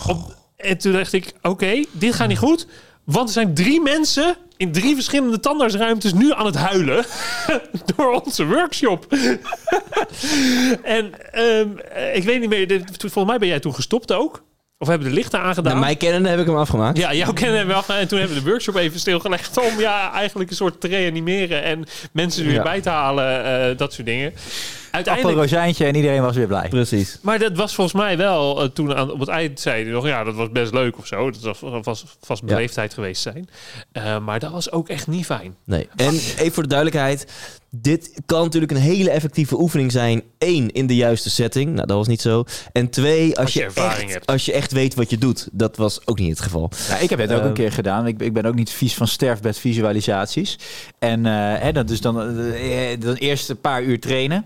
[0.07, 2.67] Op- en toen dacht ik, oké, dit gaat niet goed.
[3.03, 7.05] Want er zijn drie mensen in drie verschillende tandartsruimtes nu aan het huilen.
[7.95, 9.05] door onze workshop.
[10.83, 14.43] en ehm, eh, ik weet niet meer, volgens mij ben jij toen gestopt ook.
[14.79, 15.71] Of hebben de lichten aangedaan?
[15.73, 16.97] naar mij kennende heb ik hem afgemaakt.
[16.97, 18.01] Ja, jouw kennen hebben we afgedaan.
[18.01, 21.63] En toen hebben we de workshop even stilgelegd om ja, eigenlijk een soort te reanimeren
[21.63, 22.63] en mensen er weer Ja.
[22.63, 24.33] bij te halen, eh, dat soort dingen.
[24.97, 26.69] Appel, Uiteindelijk, rozijntje en iedereen was weer blij.
[26.69, 27.19] Precies.
[27.21, 30.07] maar dat was volgens mij wel, eh, toen aan, op het eind zei hij nog,
[30.07, 31.31] ja, dat was best leuk of zo.
[31.31, 32.47] Dat was vast, vast Ja.
[32.47, 33.49] beleefdheid geweest zijn.
[33.91, 35.55] Eh, maar dat was ook echt niet fijn.
[35.63, 35.87] Nee.
[35.95, 37.27] En even voor de duidelijkheid.
[37.69, 40.23] Dit kan natuurlijk een hele effectieve oefening zijn.
[40.37, 41.73] Eén, in de juiste setting.
[41.73, 42.43] Nou, dat was niet zo.
[42.71, 44.25] En twee, als, Als je je, ervaring echt, hebt.
[44.27, 45.47] als je echt weet wat je doet.
[45.51, 46.71] Dat was ook niet het geval.
[46.89, 48.07] Ja, ik heb het ook Eh, een keer gedaan.
[48.07, 50.57] Ik, ik ben ook niet vies van sterfbedvisualisaties.
[50.99, 54.45] En eh, hè, dat dus dan, eh, dan eerst een paar uur trainen.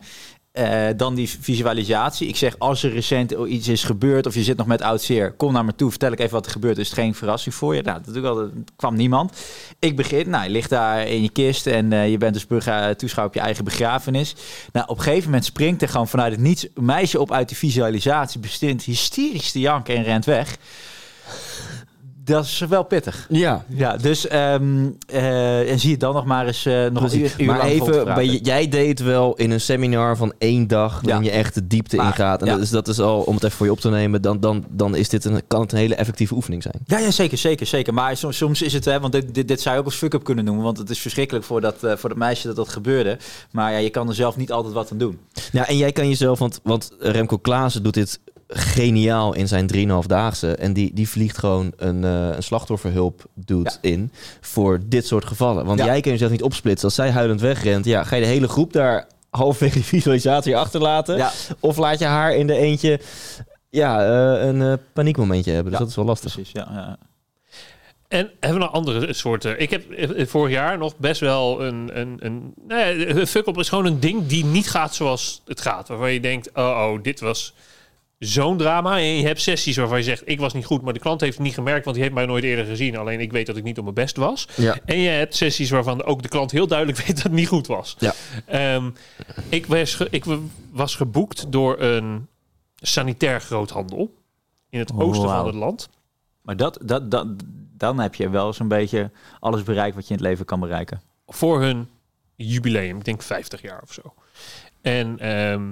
[0.52, 2.28] Eh, dan die visualisatie.
[2.28, 5.32] Ik zeg, als er recent iets is gebeurd of je zit nog met oud zeer,
[5.32, 6.90] kom naar me toe, vertel ik even wat er gebeurd is.
[6.90, 7.82] Het geen verrassing voor je.
[7.82, 9.38] Nou, dat doe ik al, er kwam niemand.
[9.80, 12.94] Ik begin, nou, je ligt daar in je kist en eh, je bent dus bega-
[12.94, 14.36] toeschouwer op je eigen begrafenis.
[14.72, 17.48] Nou, op een gegeven moment springt er gewoon vanuit het niets een meisje op uit
[17.48, 20.58] die visualisatie, bestint hysterisch te janken en rent weg.
[22.24, 23.26] Dat is wel pittig.
[23.30, 23.66] Ja.
[23.68, 27.34] Ja, dus ehm, eh, en zie je dan nog maar eens eh, nog een uur,
[27.38, 31.08] uur maar even, bij, jij deed wel in een seminar van één dag, Ja.
[31.08, 32.42] waarin je echt de diepte Maar, ingaat.
[32.42, 32.54] En ja.
[32.54, 34.66] dat, is, dat is al, om het even voor je op te nemen, dan, dan,
[34.70, 36.76] dan is dit een, kan het een hele effectieve oefening zijn.
[36.86, 37.94] Ja, ja, zeker, zeker, zeker.
[37.94, 40.24] Maar soms, soms is het, hè, want dit, dit, dit zou je ook als fuck-up
[40.24, 43.18] kunnen noemen, want het is verschrikkelijk voor dat, eh, voor dat meisje dat dat gebeurde.
[43.52, 45.20] Maar ja, je kan er zelf niet altijd wat aan doen.
[45.52, 48.20] Ja, en jij kan jezelf, want, want Remco Klaassen doet dit
[48.54, 50.56] geniaal in zijn 3,5-daagse.
[50.56, 54.12] En die, die vliegt gewoon een, eh een slachtofferhulp doet in
[54.42, 55.66] voor dit soort gevallen.
[55.66, 55.86] Want Ja.
[55.86, 56.86] jij kan jezelf niet opsplitsen.
[56.86, 61.18] Als zij huilend wegrent, ja, ga je de hele groep daar halverwege die visualisatie achterlaten?
[61.18, 63.00] Ja, Of laat je haar in de eentje
[63.70, 64.04] ja,
[64.40, 65.72] eh, een eh, paniekmomentje hebben?
[65.72, 66.34] Dus Ja, dat is wel lastig.
[66.34, 66.52] precies.
[66.54, 66.98] Ja, ja.
[68.08, 69.60] En hebben we nog andere soorten?
[69.60, 69.84] Ik heb
[70.30, 71.90] vorig jaar nog best wel een...
[72.00, 75.88] een, een nou ja, fuck-up is gewoon een ding die niet gaat zoals het gaat.
[75.88, 77.54] Waarvan je denkt, oh, oh dit was
[78.24, 78.98] zo'n drama.
[78.98, 81.38] En je hebt sessies waarvan je zegt, ik was niet goed, maar de klant heeft
[81.38, 82.98] het niet gemerkt, want die heeft mij nooit eerder gezien.
[82.98, 84.48] Alleen ik weet dat ik niet op mijn best was.
[84.56, 84.78] Ja.
[84.86, 87.68] En je hebt sessies waarvan ook de klant heel duidelijk weet dat het niet goed
[87.68, 87.96] was.
[88.00, 88.14] Ja.
[88.46, 88.90] Ehm,
[89.50, 90.26] ik, was ik
[90.72, 92.28] was geboekt door een
[92.76, 94.14] sanitair groothandel
[94.70, 95.90] in het oosten van het land.
[96.42, 97.28] Maar dat, dat, dat,
[97.78, 101.02] dan heb je wel zo'n beetje alles bereikt wat je in het leven kan bereiken.
[101.28, 101.88] voor hun
[102.36, 102.98] jubileum.
[102.98, 104.14] Ik denk 50 jaar of zo.
[104.82, 105.72] En ehm,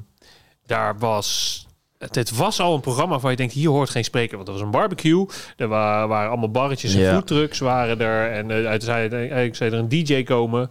[0.65, 1.67] daar was...
[1.99, 4.35] Het, het was al een programma waar je denkt, hier hoort geen spreker.
[4.35, 5.25] Want er was een barbecue.
[5.57, 8.31] Er wa- waren allemaal barretjes en foodtrucks waren er.
[8.31, 10.69] En uh, uiteindelijk zei er een DJ komen.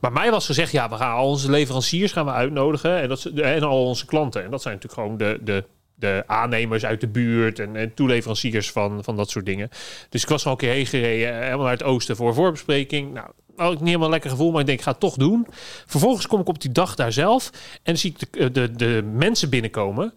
[0.00, 3.00] Maar mij was gezegd, ja, we gaan al onze leveranciers gaan we uitnodigen.
[3.00, 4.44] En, dat, ze- en al onze klanten.
[4.44, 5.38] En dat zijn natuurlijk gewoon de...
[5.44, 5.64] de
[5.96, 9.68] de aannemers uit de buurt en, en toeleveranciers van, van dat soort dingen.
[10.08, 12.34] Dus ik was al een keer heen gereden, eh, helemaal naar het oosten voor een
[12.34, 13.12] voorbespreking.
[13.14, 15.46] Nou, had ik niet helemaal lekker gevoel, maar ik denk, ik ga het toch doen.
[15.86, 17.50] Vervolgens kom ik op die dag daar zelf
[17.82, 20.12] en zie ik de, de, de mensen binnenkomen.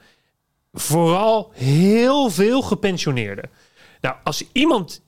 [0.79, 3.49] Vooral heel veel gepensioneerden.
[4.01, 5.01] Nou, als iemand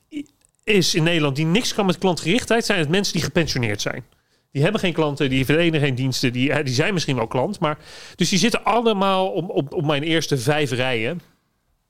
[0.64, 4.04] is in Nederland die niks kan met klantgerichtheid, zijn het mensen die gepensioneerd zijn.
[4.52, 7.60] Die hebben geen klanten, die verlenen geen diensten, die, eh, die zijn misschien wel klant.
[7.60, 7.78] Maar,
[8.16, 11.22] dus die zitten allemaal op, op, op mijn eerste vijf rijen.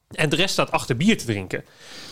[0.09, 1.63] En de rest staat achter bier te drinken.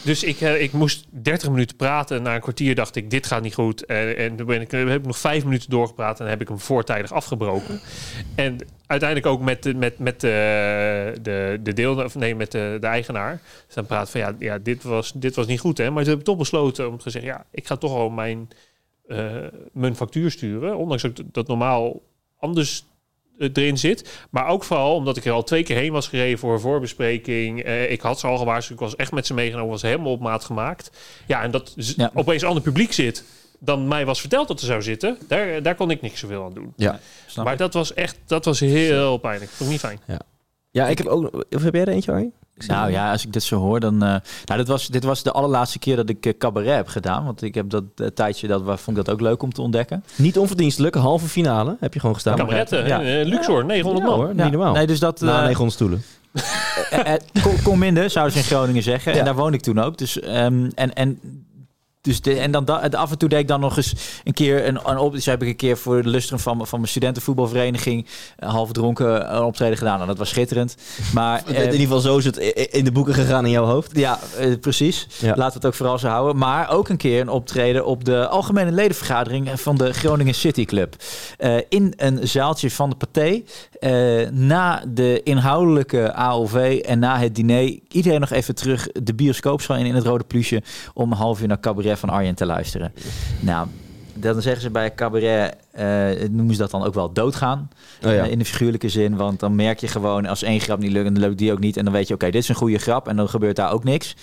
[0.04, 2.22] Dus ik, eh, ik moest 30 minuten praten.
[2.22, 3.86] Na een kwartier dacht ik, dit gaat niet goed.
[3.86, 6.20] En, en toen ben ik, heb ik nog vijf minuten doorgepraat.
[6.20, 7.80] En heb ik hem voortijdig afgebroken.
[8.36, 12.78] En uiteindelijk ook met de, met, met de, de, de deel, of nee, met de,
[12.80, 13.42] de eigenaar.
[13.66, 15.78] Dus dan praat van, ja, ja dit, was, dit was niet goed.
[15.78, 15.90] Hè?
[15.90, 18.50] Maar toen heb ik toch besloten om te zeggen, ja, ik ga toch al mijn,
[19.08, 19.36] eh,
[19.72, 20.78] mijn factuur sturen.
[20.78, 22.02] Ondanks dat dat normaal
[22.40, 22.86] anders
[23.40, 24.26] eh, erin zit.
[24.30, 27.64] Maar ook vooral omdat ik er al twee keer heen was gereden voor een voorbespreking.
[27.64, 28.80] Eh, ik had ze al gewaarschuwd.
[28.80, 29.72] Ik was echt met ze meegenomen.
[29.72, 30.92] Was helemaal op maat gemaakt.
[31.26, 32.12] Ja, en dat Ja.
[32.14, 33.24] opeens ander publiek zit
[33.60, 35.18] dan mij was verteld dat er zou zitten.
[35.28, 36.74] Daar, daar kon ik niks zoveel aan doen.
[36.76, 37.00] Ja.
[37.36, 37.60] Maar ik.
[37.60, 39.52] dat was echt, dat was heel pijnlijk.
[39.52, 40.20] Vond ik niet fijn.
[40.72, 41.46] Ja, ik heb ook...
[41.56, 42.34] Of heb jij er eentje, Arjen?
[42.68, 43.94] Nou ja, als ik dit zo hoor, dan...
[43.94, 44.00] eh,
[44.46, 47.26] nou, dit was, dit was de allerlaatste keer dat ik eh, cabaret heb gedaan.
[47.26, 49.62] Want ik heb dat eh, tijdje, dat, waar- vond ik dat ook leuk om te
[49.62, 50.04] ontdekken.
[50.16, 52.36] Niet onverdienstelijk, halve finale heb je gewoon gestaan.
[52.36, 53.00] Kameretten, Ja.
[53.02, 53.24] ja.
[53.26, 54.20] Luxor, 900 Ja, man.
[54.26, 54.74] hoor, niet normaal.
[54.74, 55.22] Nee, dus dat...
[55.22, 56.04] Na eh, 900 stoelen.
[57.44, 59.12] kom, kom minder, zouden ze in Groningen zeggen.
[59.14, 59.20] Ja.
[59.20, 59.98] En daar woon ik toen ook.
[59.98, 61.20] Dus, ehm, en, en,
[62.08, 63.94] dus de, en dan da, af en toe deed ik dan nog eens
[64.24, 65.14] een keer een, een op.
[65.14, 68.06] Dus heb ik een keer voor de lustrum van, van mijn studentenvoetbalvereniging
[68.38, 70.02] eh, half dronken een optreden gedaan.
[70.02, 70.76] En dat was schitterend.
[71.14, 72.38] Maar in eh, ieder geval zo is het
[72.72, 73.98] in de boeken gegaan in jouw hoofd.
[73.98, 75.08] ja, eh, precies.
[75.20, 75.28] Ja.
[75.28, 76.38] Laten we het ook vooral zo houden.
[76.38, 80.96] Maar ook een keer een optreden op de algemene ledenvergadering van de Groningen City Club.
[81.38, 83.44] Eh, in een zaaltje van de Pathé.
[83.80, 87.80] Eh, na de inhoudelijke AOV en na het diner.
[87.88, 90.62] Iedereen nog even terug de bioscoopzaal in in het Rode Plusje.
[90.94, 92.94] Om een half uur naar Cabaret van Arjen te luisteren.
[93.40, 93.68] Nou,
[94.20, 97.70] dan zeggen ze bij cabaret, eh, noemen ze dat dan ook wel doodgaan.
[98.06, 98.24] Oh ja.
[98.24, 99.16] Eh, in de figuurlijke zin.
[99.16, 101.78] Want dan merk je gewoon als één grap niet lukt, dan lukt die ook niet.
[101.78, 103.08] En dan weet je, oké, dit is een goede grap.
[103.08, 104.16] En dan gebeurt daar ook niks.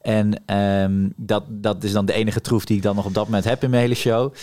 [0.00, 3.24] En ehm, dat, dat is dan de enige troef die ik dan nog op dat
[3.24, 4.34] moment heb in mijn hele show.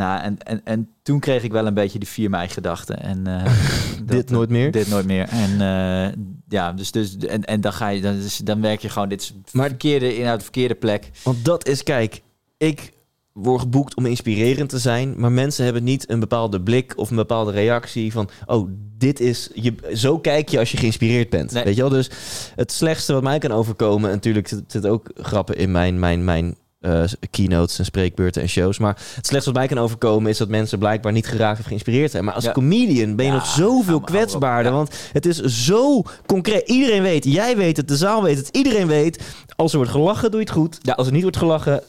[0.00, 2.94] Nou, en, en, en toen kreeg ik wel een beetje die 4 mei gedachte.
[2.94, 3.44] En, eh,
[3.98, 4.70] dat- Dit nooit meer?
[4.70, 5.28] Dit nooit meer.
[5.28, 6.12] En eh,
[6.48, 9.20] ja, dus, dus en, en dan ga je, dan, is- dan werk je gewoon, dit
[9.20, 11.10] is Maar- verkeerde inhoud, de verkeerde plek.
[11.24, 12.22] Want dat is, kijk,
[12.56, 12.92] ik
[13.32, 17.16] word geboekt om inspirerend te zijn, maar mensen hebben niet een bepaalde blik of een
[17.16, 21.52] bepaalde reactie van, oh, dit is, je, zo kijk je als je geïnspireerd bent.
[21.52, 21.64] Nee.
[21.64, 21.90] Weet je wel?
[21.90, 22.10] Dus
[22.56, 26.24] het slechtste wat mij kan overkomen, en natuurlijk zit zit ook grappen in mijn, mijn,
[26.24, 30.38] mijn eh, keynotes en spreekbeurten en shows, maar het slechtste wat mij kan overkomen is
[30.38, 32.24] dat mensen blijkbaar niet geraakt of geïnspireerd zijn.
[32.24, 32.52] Maar als Ja.
[32.52, 34.76] comedian ben je Ja, nog zoveel kwetsbaarder, ja.
[34.78, 36.68] want het is zo concreet.
[36.68, 39.22] Iedereen weet, jij weet het, de zaal weet het, iedereen weet.
[39.56, 40.78] Als er wordt gelachen, doe je het goed.
[40.82, 40.92] Ja.
[40.92, 41.82] Als er niet wordt gelachen,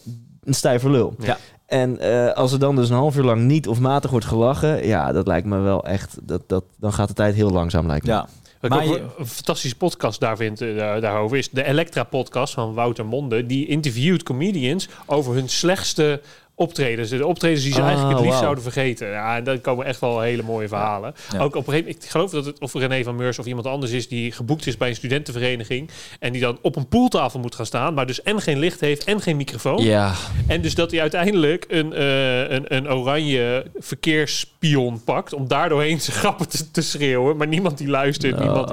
[0.44, 1.16] een stijve lul.
[1.20, 1.38] Ja.
[1.66, 4.88] En eh, als er dan dus een half uur lang niet of matig wordt gelachen,
[4.88, 8.06] ja, dat lijkt me wel echt, dat, dat, dan gaat de tijd heel langzaam lijkt
[8.06, 8.12] me.
[8.12, 8.28] Ja,
[8.62, 11.64] Wat Maar ik ook je- een fantastische podcast daar vind, eh, daar- daarover is de
[11.66, 13.46] Elektra-podcast van Wouter Monde.
[13.46, 16.22] Die interviewt comedians over hun slechtste
[16.62, 17.10] optredens.
[17.10, 18.54] De optredens die ze Ah, eigenlijk het liefst wauw.
[18.54, 19.08] zouden vergeten.
[19.08, 21.14] Ja, en dan komen echt wel hele mooie verhalen.
[21.32, 21.40] Ja.
[21.40, 23.66] Ook op een gegeven moment, ik geloof dat het of René van Meurs of iemand
[23.68, 25.90] anders is die geboekt is bij een studentenvereniging.
[26.20, 29.04] En die dan op een poeltafel moet gaan staan, maar dus en geen licht heeft
[29.04, 29.84] en geen microfoon.
[29.84, 30.14] Ja,
[30.48, 35.34] En dus dat hij uiteindelijk een, eh, een, een oranje verkeersspion pakt.
[35.34, 37.38] Om daar doorheen zijn grappen te, te schreeuwen.
[37.38, 38.40] Maar niemand die luistert.
[38.40, 38.72] Niemand...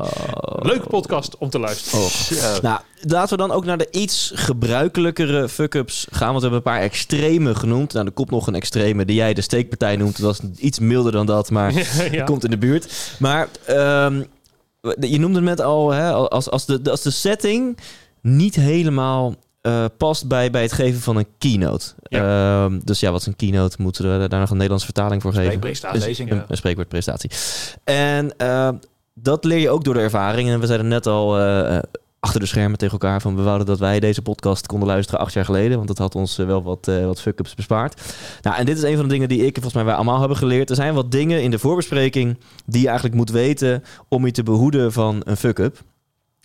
[0.61, 2.01] Leuke podcast om te luisteren.
[2.05, 2.63] Oh.
[2.63, 6.29] Nou, laten we dan ook naar de iets gebruikelijkere fuck-ups gaan.
[6.33, 7.93] Want we hebben een paar extreme genoemd.
[7.93, 10.21] Nou, er komt nog een extreme die jij de steekpartij noemt.
[10.21, 11.73] Dat was iets milder dan dat, maar
[12.13, 12.25] ja.
[12.31, 13.15] komt in de buurt.
[13.19, 14.23] Maar ehm,
[15.01, 17.79] je noemde het net al, hè, als, als, de, als de setting
[18.23, 21.87] niet helemaal eh, past bij, bij het geven van een keynote.
[22.03, 23.77] Ehm, dus ja, wat is een keynote?
[23.83, 25.53] Moeten we daar nog een Nederlandse vertaling voor geven?
[26.31, 27.31] Een- een spreekwoordpresentatie.
[27.85, 28.75] En ehm,
[29.15, 30.49] dat leer je ook door de ervaring.
[30.51, 31.83] En we zeiden net al eh, eh,
[32.21, 35.33] achter de schermen tegen elkaar van we wouden dat wij deze podcast konden luisteren acht
[35.33, 35.77] jaar geleden.
[35.77, 38.15] Want dat had ons eh, wel wat, eh, wat fuck-ups bespaard.
[38.43, 40.19] Nou, en dit is een van de dingen die ik en volgens mij wij allemaal
[40.19, 40.71] hebben geleerd.
[40.71, 44.43] Er zijn wat dingen in de voorbespreking die je eigenlijk moet weten om je te
[44.43, 45.83] behoeden van een fuck-up.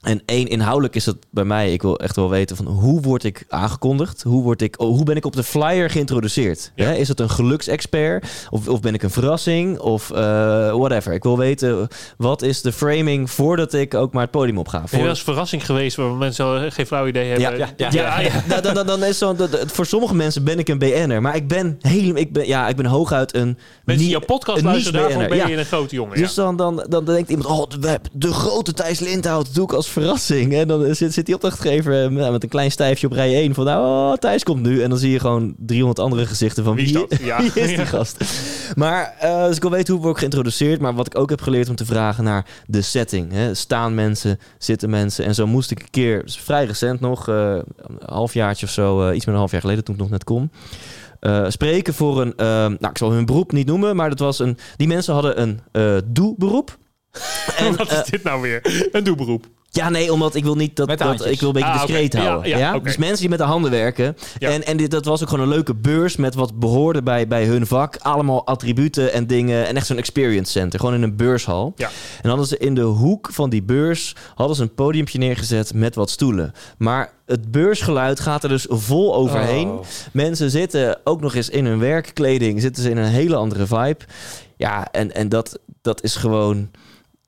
[0.03, 3.23] En één, inhoudelijk is het bij mij, ik wil echt wel weten van hoe word
[3.23, 4.23] ik aangekondigd?
[4.23, 6.71] Hoe, word ik, oh, hoe ben ik op de flyer geïntroduceerd?
[6.75, 6.85] Ja.
[6.85, 8.47] Hè, Is het een geluksexpert?
[8.49, 9.79] Of, of ben ik een verrassing?
[9.79, 10.17] Of eh,
[10.75, 11.13] whatever.
[11.13, 11.87] Ik wil weten,
[12.17, 14.81] wat is de framing voordat ik ook maar het podium op ga?
[14.85, 17.57] Voor- wel eens verrassing geweest waar mensen geen flauw idee hebben?
[17.57, 18.43] ja, ja, ja, ja.
[18.47, 21.21] Dan, dan, dan, dan is zo, dat- dat- voor sommige mensen ben ik een BN'er,
[21.21, 23.57] maar ik ben helemaal, ik ben, ja, ik ben hooguit een.
[23.85, 25.57] Mensen die jouw podcast luisteren, daarvoor ben je ja.
[25.57, 26.17] een grote jongen.
[26.17, 29.89] Dus dan, dan, dan denkt iemand, oh, de, de grote Thijs Lindhout doe ik als
[29.93, 30.53] verrassing.
[30.53, 33.65] En dan zit, zit die opdrachtgever eh, met een klein stijfje op rij 1 van,
[33.65, 34.81] nou, oh, Thijs komt nu.
[34.81, 37.19] En dan zie je gewoon 300 andere gezichten van, Wie is wie, dat?
[37.23, 37.41] Ja.
[37.41, 38.23] wie is die gast?
[38.75, 40.81] Maar, eh, dus ik wil weten hoe word ik geïntroduceerd.
[40.81, 43.31] Maar wat ik ook heb geleerd om te vragen naar de setting.
[43.31, 43.53] Hè.
[43.53, 45.25] Staan mensen, zitten mensen.
[45.25, 49.11] En zo moest ik een keer, dus vrij recent nog, eh, een halfjaartje of zo,
[49.11, 50.31] iets meer een half jaar geleden toen ik nog net
[51.19, 54.57] eh, spreken voor een, nou ik zal hun beroep niet noemen, maar dat was een,
[54.75, 56.77] die mensen hadden een eh doe-beroep.
[57.57, 58.87] En, Wat is dit nou weer?
[58.91, 59.45] Een doelberoep.
[59.75, 62.49] Ja, nee, omdat ik wil niet dat, dat ik wil een beetje Ah, discreet houden.
[62.57, 62.79] ja.
[62.79, 64.15] Dus mensen die met de handen werken.
[64.39, 67.45] En, en dit, dat was ook gewoon een leuke beurs met wat behoorde bij, bij
[67.45, 67.97] hun vak.
[68.01, 69.67] Allemaal attributen en dingen.
[69.67, 70.79] En echt zo'n experience center.
[70.79, 71.73] Gewoon in een beurshal.
[71.75, 71.89] Ja.
[72.21, 75.95] En hadden ze in de hoek van die beurs hadden ze een podiumpje neergezet met
[75.95, 76.53] wat stoelen.
[76.77, 79.67] Maar het beursgeluid gaat er dus vol overheen.
[79.69, 79.85] Oh.
[80.11, 83.97] Mensen zitten ook nog eens in hun werkkleding, zitten ze in een hele andere vibe.
[84.57, 86.69] Ja, en, en dat, dat is gewoon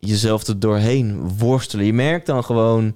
[0.07, 1.85] jezelf er doorheen worstelen.
[1.85, 2.95] Je merkt dan gewoon,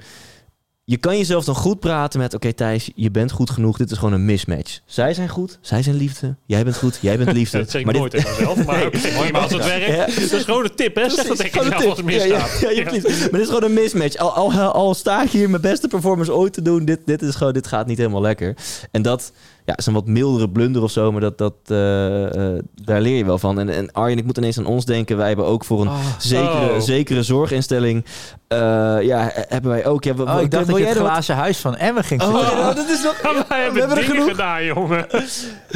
[0.84, 3.98] je kan jezelf dan goed praten met, oké Thijs, je bent goed genoeg, dit is
[3.98, 4.80] gewoon een mismatch.
[4.86, 7.58] Zij zijn goed, zij zijn liefde, jij bent goed, jij bent liefde.
[7.64, 10.06] Dat zeg ik Maar dit- nooit tegen mezelf, maar oké, maar als het werkt, Ja.
[10.22, 11.10] dat is gewoon een tip, hè?
[11.10, 12.24] Zeg dat tegen jezelf als het.
[12.24, 12.38] Ja.
[12.40, 14.16] Maar dit is gewoon een mismatch.
[14.18, 17.36] Al, al, al sta ik hier mijn beste performance ooit te doen, dit, dit, is
[17.36, 18.56] gewoon, dit gaat niet helemaal lekker.
[18.92, 19.32] En dat
[19.66, 23.18] ja, is een wat mildere blunder of zo, maar dat, dat, eh, eh, daar leer
[23.18, 23.60] je wel van.
[23.60, 25.18] En, en Arjen, ik moet ineens aan ons denken.
[25.18, 26.80] Wij hebben ook voor een zekere, Oh.
[26.80, 28.06] zekere zorginstelling,
[28.48, 28.58] eh,
[29.02, 30.04] ja, hebben wij ook.
[30.04, 32.42] Ja, Oh, ik dacht dat je jij het wat- glazen huis van Emmen ging Oh,
[32.42, 33.22] ja, dat is nog...
[33.22, 34.30] Wij we hebben, hebben er dingen genoeg.
[34.30, 35.06] gedaan, jongen.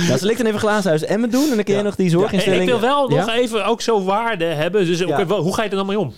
[0.07, 1.49] Ja, zal ik dan even glazenhuis Emmen doen?
[1.49, 1.81] En dan kun Ja.
[1.81, 2.61] nog die zorginstelling...
[2.61, 3.25] ik wil wel Ja?
[3.25, 4.85] nog even ook zo waarde hebben.
[4.85, 6.13] Dus wel, hoe ga je er dan mee om?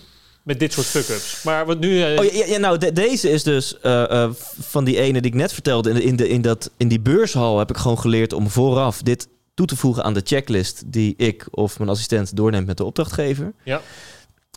[0.46, 1.42] Met dit soort fuck-ups.
[1.42, 2.02] Maar wat nu...
[2.02, 4.30] eh, Oh, ja, nou, de- deze is dus eh, eh,
[4.60, 5.90] van die ene die ik net vertelde.
[5.90, 9.28] In, in, de, in, dat, in die beurshal heb ik gewoon geleerd om vooraf dit
[9.54, 13.52] toe te voegen aan de checklist die ik of mijn assistent doorneemt met de opdrachtgever.
[13.62, 13.80] Ja.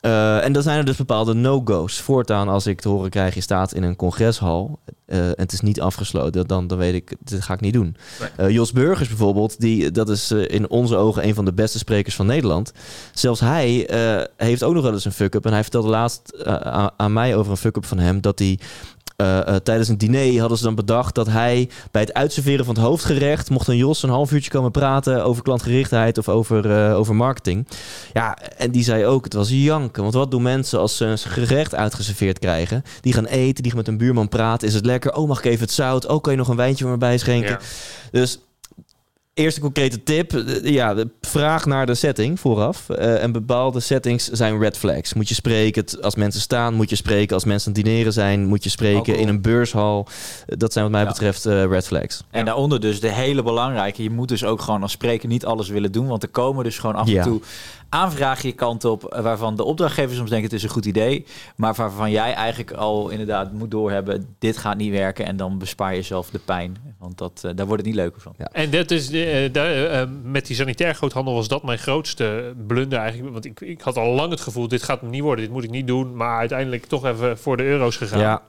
[0.01, 1.99] Eh, en dan zijn er dus bepaalde no-go's.
[1.99, 5.61] Voortaan als ik te horen krijg, je staat in een congreshal eh, en het is
[5.61, 7.95] niet afgesloten, dan, dan weet ik, dit ga ik niet doen.
[8.35, 12.15] Eh, Jos Burgers bijvoorbeeld, die, dat is in onze ogen een van de beste sprekers
[12.15, 12.71] van Nederland.
[13.13, 13.89] Zelfs hij
[14.37, 15.45] heeft ook nog wel eens een fuck-up.
[15.45, 18.59] En hij vertelde laatst aan, aan mij over een fuck-up van hem, dat hij...
[19.19, 22.75] eh, eh, tijdens een diner hadden ze dan bedacht dat hij bij het uitserveren van
[22.75, 26.97] het hoofdgerecht mocht een Jos een half uurtje komen praten over klantgerichtheid of over, eh,
[26.97, 27.67] over marketing.
[28.13, 30.01] Ja, en die zei ook, het was janken.
[30.01, 32.83] Want wat doen mensen als ze een gerecht uitgeserveerd krijgen?
[33.01, 34.67] Die gaan eten, die gaan met een buurman praten.
[34.67, 35.13] Is het lekker?
[35.13, 36.07] Oh, mag ik even het zout?
[36.07, 37.49] Oh, kan je nog een wijntje voor me bijschenken?
[37.49, 37.59] ja.
[38.11, 38.39] Dus
[39.39, 40.43] eerste concrete tip.
[40.63, 42.89] Ja, de vraag naar de setting vooraf.
[42.89, 45.13] Eh, en bepaalde settings zijn red flags.
[45.13, 48.45] Moet je spreken als mensen staan, moet je spreken als mensen aan het dineren zijn,
[48.45, 49.19] moet je spreken Alcohol.
[49.21, 50.07] in een beurshal.
[50.47, 51.07] Eh, Dat zijn wat mij Ja.
[51.07, 52.23] betreft eh, red flags.
[52.29, 54.03] En daaronder dus de hele belangrijke.
[54.03, 56.07] Je moet dus ook gewoon als spreker niet alles willen doen.
[56.07, 57.23] Want er komen dus gewoon af en Ja.
[57.23, 57.41] toe
[57.89, 59.19] aanvragen je kant op...
[59.21, 61.25] waarvan de opdrachtgever soms denkt het is een goed idee.
[61.55, 64.25] Maar waarvan jij eigenlijk al inderdaad moet doorhebben...
[64.39, 66.77] dit gaat niet werken en dan bespaar je zelf de pijn.
[66.99, 68.33] Want dat, eh, daar wordt het niet leuker van.
[68.51, 72.53] En dat is de, eh, eh, eh, met die sanitair groothandel was dat mijn grootste
[72.67, 73.31] blunder eigenlijk.
[73.31, 75.69] Want ik, ik had al lang het gevoel, dit gaat niet worden, dit moet ik
[75.69, 76.15] niet doen.
[76.15, 78.41] Maar uiteindelijk toch even voor de euro's gegaan.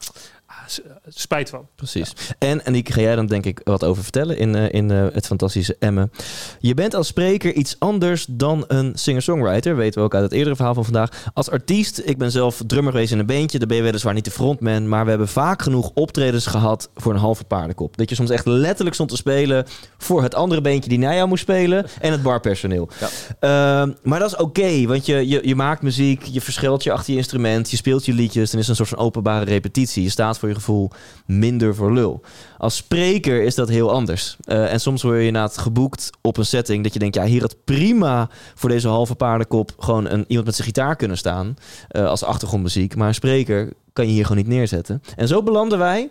[1.08, 1.68] Spijt van.
[1.74, 2.12] precies.
[2.38, 5.06] En, en die ga jij dan denk ik wat over vertellen in, eh, in eh,
[5.12, 6.12] het fantastische Emmen.
[6.58, 9.76] Je bent als spreker iets anders dan een singer-songwriter.
[9.76, 11.30] Weten we ook uit het eerdere verhaal van vandaag.
[11.34, 13.58] Als artiest, ik ben zelf drummer geweest in een bandje.
[13.58, 14.88] Daar ben je weliswaar niet de frontman.
[14.88, 17.96] Maar we hebben vaak genoeg optredens gehad voor een halve paardenkop.
[17.96, 19.66] Dat je soms echt letterlijk stond te spelen
[19.98, 21.86] voor het andere bandje die na jou moest spelen.
[22.00, 22.88] En het barpersoneel.
[23.00, 23.08] Ja.
[23.40, 27.12] Ehm, maar dat is oké, want je, je, je maakt muziek, je verschilt je achter
[27.12, 28.50] je instrument, je speelt je liedjes.
[28.50, 30.02] Dan is het een soort van openbare repetitie.
[30.02, 30.90] Je staat voor je gevoel
[31.26, 32.20] minder voor lul.
[32.58, 34.36] Als spreker is dat heel anders.
[34.44, 37.40] Eh, en soms word je inderdaad geboekt op een setting dat je denkt, ja, hier
[37.40, 41.56] had prima voor deze halve paardenkop gewoon een, iemand met zijn gitaar kunnen staan
[41.88, 42.96] eh, als achtergrondmuziek.
[42.96, 45.02] Maar een spreker kan je hier gewoon niet neerzetten.
[45.16, 46.10] En zo belanden wij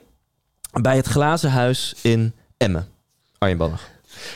[0.82, 2.88] bij het Glazen Huis in Emmen.
[3.38, 3.90] Arjen Bannig.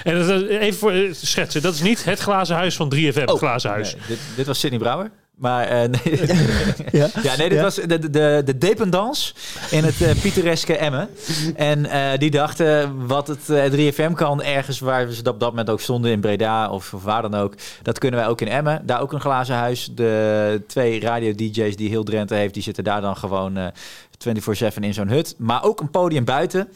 [0.04, 3.38] En dat, even voor schetsen, dat is niet het glazen huis van 3FM, het Oh,
[3.38, 3.96] glazen huis.
[3.96, 5.12] Nee, dit, dit was Sidney Brouwer.
[5.44, 6.20] Maar eh, nee.
[7.02, 7.10] Ja?
[7.24, 7.64] Ja, nee, dit Ja?
[7.64, 9.34] was de, de, de, de dependance
[9.72, 11.10] in het pittoreske Emmen.
[11.56, 15.50] En eh, die dachten, wat het eh, 3FM kan, ergens waar ze dat op dat
[15.50, 18.48] moment ook stonden in Breda of, of waar dan ook, dat kunnen wij ook in
[18.48, 18.82] Emmen.
[18.86, 19.90] Daar ook een glazen huis.
[19.96, 23.68] De twee radio-dj's die heel Drenthe heeft, die zitten daar dan gewoon eh
[24.74, 25.36] 24-7 in zo'n hut.
[25.38, 26.68] Maar ook een podium buiten,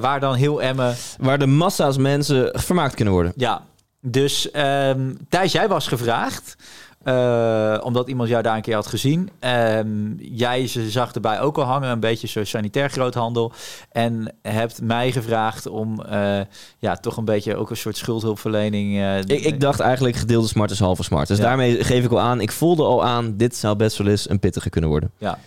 [0.00, 3.32] waar dan heel Emmen Waar de massa's mensen vermaakt kunnen worden.
[3.36, 3.62] ja,
[4.00, 6.56] dus ehm Thijs, jij was gevraagd.
[7.04, 9.30] Eh, omdat iemand jou daar een keer had gezien.
[9.38, 13.52] Ehm, jij ze zag erbij ook al hangen, een beetje zo sanitair groothandel.
[13.92, 16.40] En hebt mij gevraagd om eh,
[16.78, 18.96] ja, toch een beetje ook een soort schuldhulpverlening.
[18.98, 21.28] eh, Ik, ik dacht eigenlijk gedeelde smart is halve smart.
[21.28, 21.44] Dus Ja.
[21.44, 24.38] daarmee geef ik al aan, ik voelde al aan, dit zou best wel eens een
[24.38, 25.10] pittige kunnen worden.
[25.18, 25.38] Ja.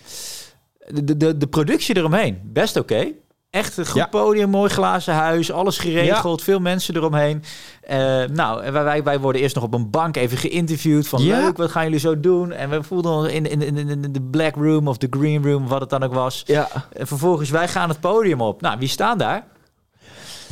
[1.04, 3.08] De, de, de productie eromheen, best oké.
[3.56, 4.06] Echt een goed Ja.
[4.08, 7.44] podium, mooi glazen huis, alles geregeld, veel mensen eromheen.
[7.82, 11.40] Eh, nou, en wij, wij, worden eerst nog op een bank even geïnterviewd van Ja.
[11.40, 12.52] leuk, wat gaan jullie zo doen?
[12.52, 15.68] En we voelden ons in, in, in, in de black room of de green room,
[15.68, 16.44] wat het dan ook was.
[16.46, 16.68] Ja.
[16.94, 18.62] En vervolgens, wij gaan het podium op.
[18.62, 19.44] Nou, wie staan daar?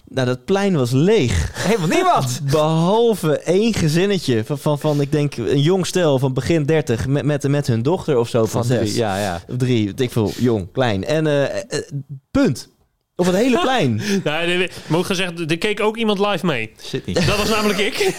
[0.07, 1.51] Nou, dat plein was leeg.
[1.53, 2.39] Helemaal niemand.
[2.51, 7.25] Behalve één gezinnetje van, van, van, ik denk, een jong stel van begin 30 met,
[7.25, 8.89] met, met hun dochter of zo van, Van zes.
[8.89, 9.41] drie, ja, ja.
[9.49, 11.03] Of drie, ik veel, jong, klein.
[11.05, 11.63] En eh, eh,
[12.31, 12.71] punt.
[13.15, 14.01] Op het hele plein.
[14.23, 16.71] Nou, nee, nee, moet gezegd, er keek ook iemand live mee.
[16.81, 17.27] Zit niet.
[17.27, 17.95] Dat was namelijk ik.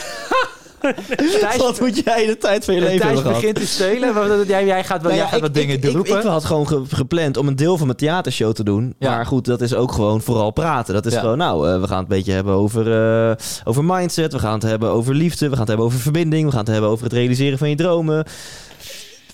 [1.41, 3.41] Thijs, Wat moet jij de tijd van je leven Thijs hebben gehad?
[3.41, 4.15] begint te spelen.
[4.15, 6.17] want Jij, jij gaat, wel, Nou jij ja, wat dingen ik, roepen.
[6.17, 8.95] Ik, ik had gewoon ge- gepland om een deel van mijn theatershow te doen.
[8.99, 9.11] Ja.
[9.11, 10.95] Maar goed, dat is ook gewoon vooral praten.
[10.95, 11.21] Dat is Ja.
[11.21, 12.93] gewoon, nou, eh, we gaan het een beetje hebben over,
[13.31, 14.33] eh, over mindset.
[14.33, 15.45] We gaan het hebben over liefde.
[15.45, 16.45] We gaan het hebben over verbinding.
[16.45, 18.27] We gaan het hebben over het realiseren van je dromen.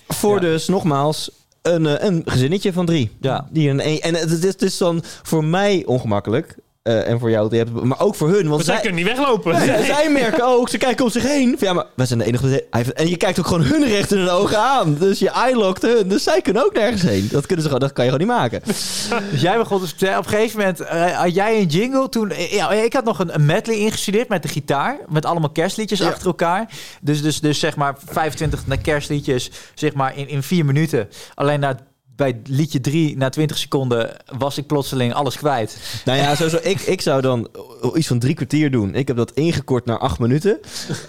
[0.07, 0.39] Voor Ja.
[0.41, 3.11] dus, nogmaals, een, eh, een gezinnetje van drie.
[3.21, 3.47] Ja.
[3.51, 6.55] Die een, en het is, het is dan voor mij ongemakkelijk.
[6.81, 8.47] Eh, en voor jou, die hebt- maar ook voor hun.
[8.47, 9.55] Want zij zij, kunnen niet weglopen.
[9.61, 11.55] zij, zij merken ook, ze kijken om zich heen.
[11.57, 12.65] Van, Ja, maar wij zijn de enige.
[12.93, 14.95] En je kijkt ook gewoon hun recht in hun ogen aan.
[14.99, 16.07] Dus je eye-lockt hun.
[16.07, 17.27] Dus zij kunnen ook nergens heen.
[17.31, 18.61] Dat, kunnen ze gewoon, dat kan je gewoon niet maken.
[18.65, 19.07] Dus
[19.41, 22.93] jij begon dus op een gegeven moment, eh, had jij een jingle toen, ja, ik
[22.93, 26.07] had nog een, een medley ingestudeerd met de gitaar, met allemaal kerstliedjes Ja.
[26.07, 26.69] achter elkaar.
[27.01, 31.09] Dus, dus, dus zeg maar 25 na kerstliedjes, zeg maar in, in vier minuten.
[31.33, 31.77] Alleen na,
[32.21, 35.77] bij liedje 3, na 20 seconden, was ik plotseling alles kwijt.
[36.05, 37.47] Nou ja, sowieso, ik, ik zou dan
[37.95, 38.95] iets van drie kwartier doen.
[38.95, 40.59] Ik heb dat ingekort naar acht minuten.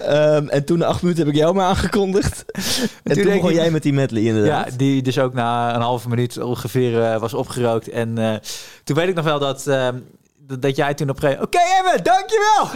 [0.01, 2.45] Ehm, en toen na acht minuten heb ik jou maar aangekondigd.
[3.03, 4.79] En toen, begon ik- jij met die medley Ja, inderdaad.
[4.79, 7.89] die dus ook na een halve minuut ongeveer eh, was opgerookt.
[7.89, 8.35] En eh,
[8.85, 9.89] toen weet ik nog wel dat, eh,
[10.47, 11.67] dat- dat jij toen op een gegeven moment...
[11.67, 12.69] Oké Emma, dankjewel!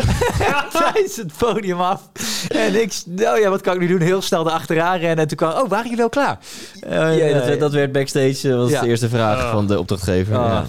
[0.93, 2.11] Tijdens het podium af.
[2.49, 4.01] En ik, nou ja, wat kan ik nu doen?
[4.01, 5.19] Heel snel erachteraan rennen.
[5.19, 6.39] En toen kwam, oh, waren jullie al klaar?
[6.81, 8.81] Eh, Ja, dat, werd- dat werd backstage, eh, was Ja.
[8.81, 9.51] de eerste vraag Ah.
[9.51, 10.37] van de opdrachtgever.
[10.37, 10.45] Ah.
[10.45, 10.67] Ja.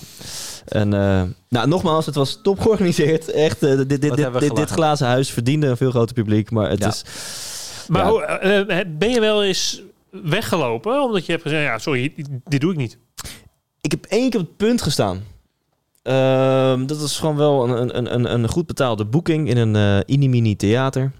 [0.66, 3.32] En eh, nou, nogmaals, het was top georganiseerd.
[3.32, 6.52] Echt, dit, dit, dit, dit, glazen huis verdiende een veel groter publiek.
[6.52, 6.88] Maar het Ja.
[6.88, 7.04] is...
[7.88, 8.10] Maar Ja.
[8.10, 9.82] hoe, ben je wel eens
[10.12, 11.02] weggelopen?
[11.02, 12.98] Omdat je hebt gezegd, ja, sorry, dit doe ik niet.
[13.82, 15.24] Ik heb één keer op het punt gestaan.
[16.08, 20.16] Ehm, dat is gewoon wel een, een, een, een goed betaalde boeking in een eh
[20.16, 21.12] inimini theater.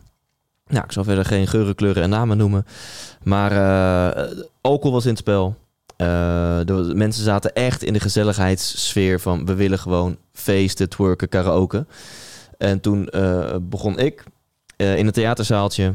[0.68, 2.66] Nou, ik zal verder geen geuren, kleuren en namen noemen.
[3.24, 5.56] Maar eh, alcohol was in het spel.
[5.98, 6.60] Eh,
[6.94, 11.86] mensen zaten echt in de gezelligheidssfeer van we willen gewoon feesten, twerken, karaoke.
[12.58, 13.10] En toen
[13.62, 14.24] begon ik
[14.78, 15.94] in een theaterzaaltje.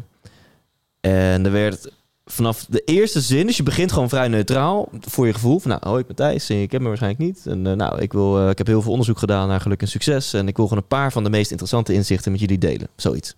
[1.01, 1.91] En er werd
[2.25, 5.59] vanaf de eerste zin, dus je begint gewoon vrij neutraal voor je gevoel.
[5.59, 7.47] Van, nou, hoi, ik ben Thijs, ik ken me waarschijnlijk niet.
[7.47, 9.89] En eh, nou, ik, wil, eh, ik heb heel veel onderzoek gedaan naar geluk en
[9.89, 10.33] succes.
[10.33, 12.89] En ik wil gewoon een paar van de meest interessante inzichten met jullie delen.
[12.97, 13.35] Zoiets.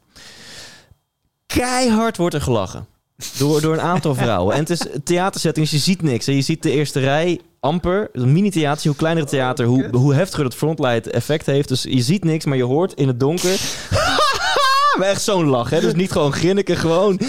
[1.46, 2.86] Keihard wordt er gelachen.
[3.38, 4.54] Door, door een aantal vrouwen.
[4.54, 6.26] En het is theatersetting, dus je ziet niks.
[6.26, 8.08] En je ziet de eerste rij amper.
[8.12, 11.68] Een mini-theater, hoe kleiner het theater, hoe, hoe heftiger het frontlight effect heeft.
[11.68, 13.60] Dus je ziet niks, maar je hoort in het donker...
[14.98, 15.80] maar echt zo'n lach, hè?
[15.80, 17.20] Dus niet gewoon grinniken, gewoon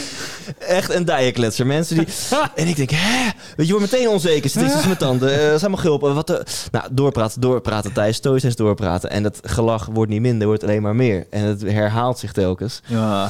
[0.59, 1.65] echt een dijenkletser.
[1.65, 2.07] Mensen die...
[2.55, 3.29] En ik denk, hè?
[3.55, 4.49] Weet je, wordt meteen onzeker.
[4.49, 5.29] Zit iets met tanden.
[5.51, 6.15] Uh, zijn maar gulpen.
[6.15, 6.43] Wat de...
[6.71, 7.93] Nou, doorpraten, doorpraten.
[7.93, 9.09] Thijs, stoïcijns doorpraten.
[9.09, 11.25] En dat gelach wordt niet minder, wordt alleen maar meer.
[11.29, 12.81] En het herhaalt zich telkens.
[12.87, 13.29] Ja.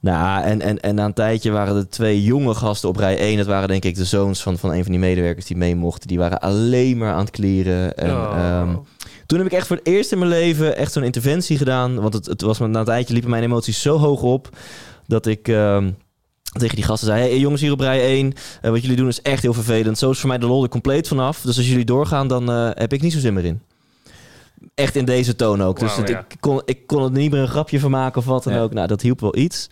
[0.00, 3.36] Nou, en, en, en na een tijdje waren er twee jonge gasten op rij 1.
[3.36, 6.08] Dat waren denk ik de zoons van, van een van die medewerkers die mee mochten.
[6.08, 7.96] Die waren alleen maar aan het klieren.
[7.96, 8.32] En, Oh.
[8.36, 8.74] ehm,
[9.26, 12.00] toen heb ik echt voor het eerst in mijn leven echt zo'n interventie gedaan.
[12.00, 14.48] Want het, het was me- na een tijdje liepen mijn emoties zo hoog op
[15.06, 15.90] dat ik ehm,
[16.52, 18.32] tegen die gasten zei: Hey jongens, hier op rij 1.
[18.60, 19.98] eh, wat jullie doen is echt heel vervelend.
[19.98, 21.40] Zo is voor mij de lol er compleet vanaf.
[21.40, 23.60] Dus als jullie doorgaan, dan eh, heb ik niet zo zin meer in.
[24.74, 25.78] Echt in deze toon ook.
[25.78, 26.18] dus Wauw, het- ja.
[26.28, 28.60] ik, kon, ik kon het niet meer een grapje van maken of wat dan Ja.
[28.62, 28.72] ook.
[28.72, 29.68] Nou, dat hielp wel iets.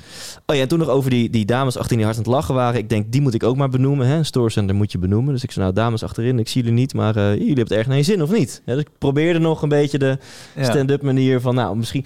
[0.46, 2.54] Oh ja, en toen nog over die, die dames achterin die hard aan het lachen
[2.54, 2.78] waren.
[2.80, 4.06] Ik denk, die moet ik ook maar benoemen.
[4.06, 4.16] Hè?
[4.16, 5.32] Een storecenter moet je benoemen.
[5.34, 6.94] Dus ik zei, nou dames achterin, ik zie jullie niet.
[6.94, 8.62] Maar eh, jullie hebben het erg naar je zin, of niet?
[8.64, 10.18] Ja, dus ik probeerde nog een beetje de
[10.60, 12.04] stand-up manier van, nou, misschien...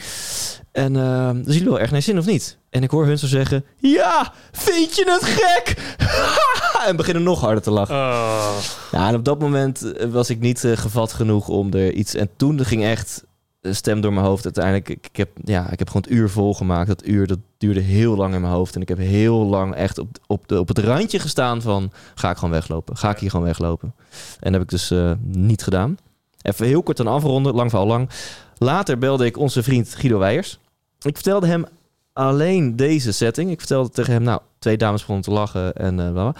[0.75, 2.59] En uh, dus jullie wel erg naar zin, of niet?
[2.71, 5.97] En ik hoor hun zo zeggen, ja, vind je het gek?
[6.89, 7.95] en beginnen nog harder te lachen.
[7.95, 8.57] Oh.
[8.93, 12.15] Ja, en op dat moment eh, was ik niet eh, gevat genoeg om er iets...
[12.15, 13.25] En toen ging echt
[13.61, 14.45] een stem door mijn hoofd.
[14.45, 16.89] Uiteindelijk, ik, ik heb, ja, ik heb gewoon het uur volgemaakt.
[16.89, 18.75] Dat uur, dat duurde heel lang in mijn hoofd.
[18.75, 21.93] En ik heb heel lang echt op, op, de, op het randje gestaan van...
[22.15, 22.97] Ga ik gewoon weglopen?
[22.97, 23.95] Ga ik hier gewoon weglopen?
[24.41, 25.97] En dat heb ik dus eh, niet gedaan.
[26.43, 28.11] Even heel kort aan afronden, lang verhaal lang.
[28.59, 30.59] Later belde ik onze vriend Guido Weijers.
[31.05, 31.65] Ik vertelde hem
[32.13, 33.51] alleen deze setting.
[33.51, 36.35] Ik vertelde tegen hem, nou, twee dames begonnen te lachen en uh, bla.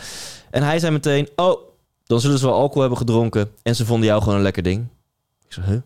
[0.51, 1.61] En hij zei meteen, oh,
[2.05, 4.87] dan zullen ze wel alcohol hebben gedronken en ze vonden jou gewoon een lekker ding.
[5.47, 5.81] Ik zei, huh?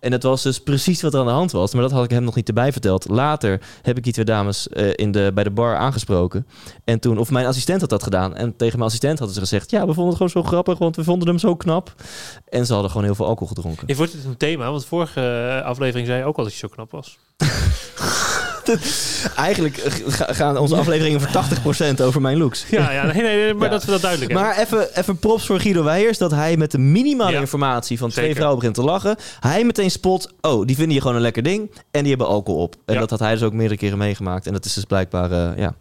[0.00, 2.10] En het was dus precies wat er aan de hand was, maar dat had ik
[2.10, 3.08] hem nog niet erbij verteld.
[3.08, 6.46] Later heb ik die twee dames uh, in de, bij de bar aangesproken.
[6.84, 8.36] En toen, of mijn assistent had dat gedaan.
[8.36, 10.96] En tegen mijn assistent hadden ze gezegd: Ja, we vonden het gewoon zo grappig, want
[10.96, 11.94] we vonden hem zo knap.
[12.48, 13.88] En ze hadden gewoon heel veel alcohol gedronken.
[13.88, 16.68] Ik wordt het een thema, want vorige aflevering zei je ook al dat je zo
[16.68, 17.18] knap was.
[19.36, 19.76] Eigenlijk
[20.08, 21.44] ga- gaan onze afleveringen voor
[21.98, 22.64] 80% over mijn looks.
[22.70, 23.70] Ja, ja nee, nee, nee, maar Ja.
[23.72, 24.50] dat we dat duidelijk hebben.
[24.50, 27.40] Maar even, even props voor Guido Weijers dat hij met de minimale Ja.
[27.40, 28.36] informatie van twee Zeker.
[28.36, 29.16] vrouwen begint te lachen.
[29.40, 32.60] Hij meteen spot, oh, die vinden hier gewoon een lekker ding en die hebben alcohol
[32.62, 32.76] op.
[32.86, 34.46] En dat had hij dus ook meerdere keren meegemaakt.
[34.46, 35.74] En dat is dus blijkbaar, eh, ja.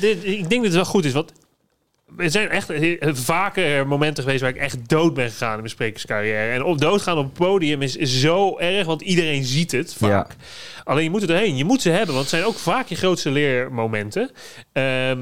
[0.00, 1.32] Dit, ik denk dat het wel goed is, want
[2.16, 6.52] er zijn echt vaker momenten geweest waar ik echt dood ben gegaan in mijn sprekerscarrière.
[6.52, 10.36] En op doodgaan op het podium is, is zo erg, want iedereen ziet het vaak.
[10.84, 11.56] Alleen je moet er doorheen.
[11.56, 14.30] Je moet ze hebben, want het zijn ook vaak je grootste leermomenten.
[14.72, 15.18] Ehm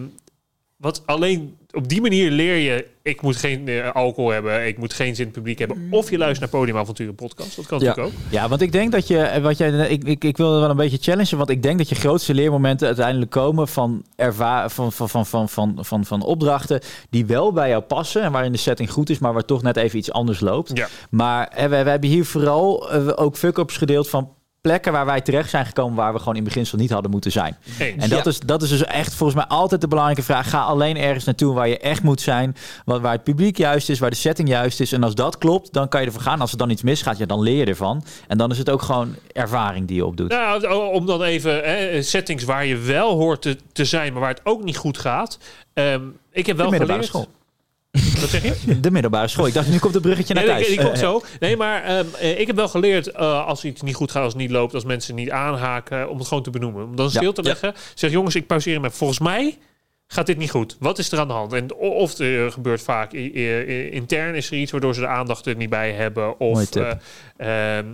[0.77, 2.87] want alleen op die manier leer je...
[3.03, 5.87] ik moet geen eh, alcohol hebben, ik moet geen zin in het publiek hebben...
[5.91, 7.57] of je luistert naar Podiumavonturen podcast.
[7.57, 7.85] Dat kan Ja.
[7.87, 8.21] natuurlijk ook.
[8.31, 10.77] Ja, want ik denk dat je, eh, wat jij, ik, ik, ik wil wel een
[10.77, 15.09] beetje challengen, want ik denk dat je grootste leermomenten uiteindelijk komen van, erva van, van,
[15.09, 18.91] van, van, van, van, van opdrachten die wel bij jou passen en waarin de setting
[18.91, 20.71] goed is, maar waar toch net even iets anders loopt.
[20.77, 20.89] Ja.
[21.11, 24.35] Maar hè, we, we hebben hier vooral eh, ook fuck-ups gedeeld van
[24.67, 27.57] plekken waar wij terecht zijn gekomen waar we gewoon in beginsel niet hadden moeten zijn.
[27.79, 28.03] Eens.
[28.03, 28.31] En dat, Ja.
[28.31, 30.51] is, dat is dus echt volgens mij altijd de belangrijke vraag.
[30.51, 32.57] Ga alleen ergens naartoe waar je echt moet zijn.
[32.85, 34.93] Waar, waar het publiek juist is, waar de setting juist is.
[34.93, 36.41] En als dat klopt, dan kan je ervoor gaan.
[36.41, 38.05] Als er dan iets misgaat, ja, dan leer je ervan.
[38.29, 40.29] En dan is het ook gewoon ervaring die je opdoet.
[40.29, 44.31] Nou, om dan even hè, settings waar je wel hoort te, te zijn, maar waar
[44.31, 45.39] het ook niet goed gaat.
[45.75, 46.03] Ehm,
[46.33, 47.05] ik heb wel geleerd.
[47.05, 47.27] school.
[48.21, 48.81] Wat zeg je?
[48.81, 49.47] De middelbare school.
[49.47, 50.67] Ik dacht, nu komt het bruggetje naar Nee, thuis.
[50.67, 51.23] die komt Eh, zo.
[51.41, 54.33] Nee, maar ehm, eh, ik heb wel geleerd eh, als iets niet goed gaat, als
[54.33, 56.85] het niet loopt, als mensen niet aanhaken, om het gewoon te benoemen.
[56.85, 57.49] Om dan stil te Ja.
[57.49, 57.75] leggen.
[57.95, 58.97] Zeg jongens, ik pauzeer hem even.
[58.97, 59.59] Volgens mij
[60.07, 60.77] gaat dit niet goed.
[60.81, 61.53] Wat is er aan de hand?
[61.53, 65.71] En of er gebeurt vaak intern is er iets waardoor ze de aandacht er niet
[65.71, 66.41] bij hebben.
[66.41, 66.99] Of, Mooie tip.
[67.37, 67.87] eh, ehm,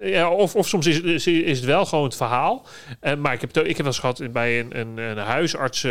[0.00, 2.66] ja, of, of soms is, is, is het wel gewoon het verhaal.
[3.18, 5.86] Maar ik heb, het ook- ik heb wel eens gehad bij een, een, een huisarts.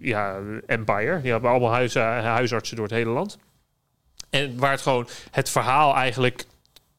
[0.00, 1.20] Ja, Empire.
[1.20, 3.38] Die hebben allemaal huis, huisartsen door het hele land.
[4.30, 6.46] En waar het gewoon het verhaal eigenlijk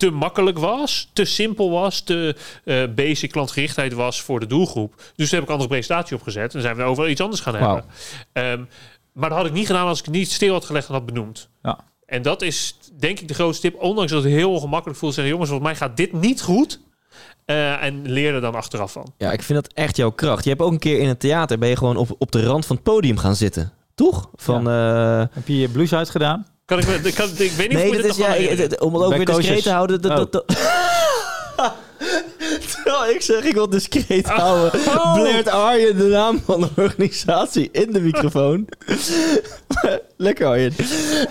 [0.02, 4.96] te makkelijk was, te simpel was, te eh, basic klantgerichtheid was voor de doelgroep.
[4.96, 7.56] Dus daar heb ik een andere presentatie opgezet en zijn we over iets anders gaan
[7.56, 7.86] hebben.
[8.34, 8.64] Ehm,
[9.14, 11.06] maar dat had ik niet gedaan als ik het niet stil had gelegd en had
[11.06, 11.50] benoemd.
[11.64, 11.80] Ja.
[12.06, 13.82] En dat is denk ik de grootste tip.
[13.82, 16.80] Ondanks dat het heel ongemakkelijk voelt, zeggen jongens, volgens mij gaat dit niet goed.
[17.52, 19.14] Eh, en leer er dan achteraf van.
[19.18, 20.44] Ja, ik vind dat echt jouw kracht.
[20.44, 22.66] Je hebt ook een keer in het theater, ben je gewoon op, op de rand
[22.66, 23.72] van het podium gaan zitten.
[23.96, 24.30] Toch?
[24.36, 26.46] Van, eh, Heb je je blouse uitgedaan?
[26.66, 26.86] Kan ik,
[27.16, 29.10] kan, ik weet niet of nee, ik dat dit is, nog ja, om het ook
[29.10, 29.64] Bij weer discreet coaches.
[29.64, 30.02] te houden.
[30.02, 30.46] Dat, dat, dat,
[32.84, 34.80] Terwijl ik zeg, ik wil discreet houden.
[34.88, 35.14] Oh.
[35.14, 38.68] Blaert Arjen de naam van de organisatie in de microfoon.
[40.18, 40.74] Lekker Arjen.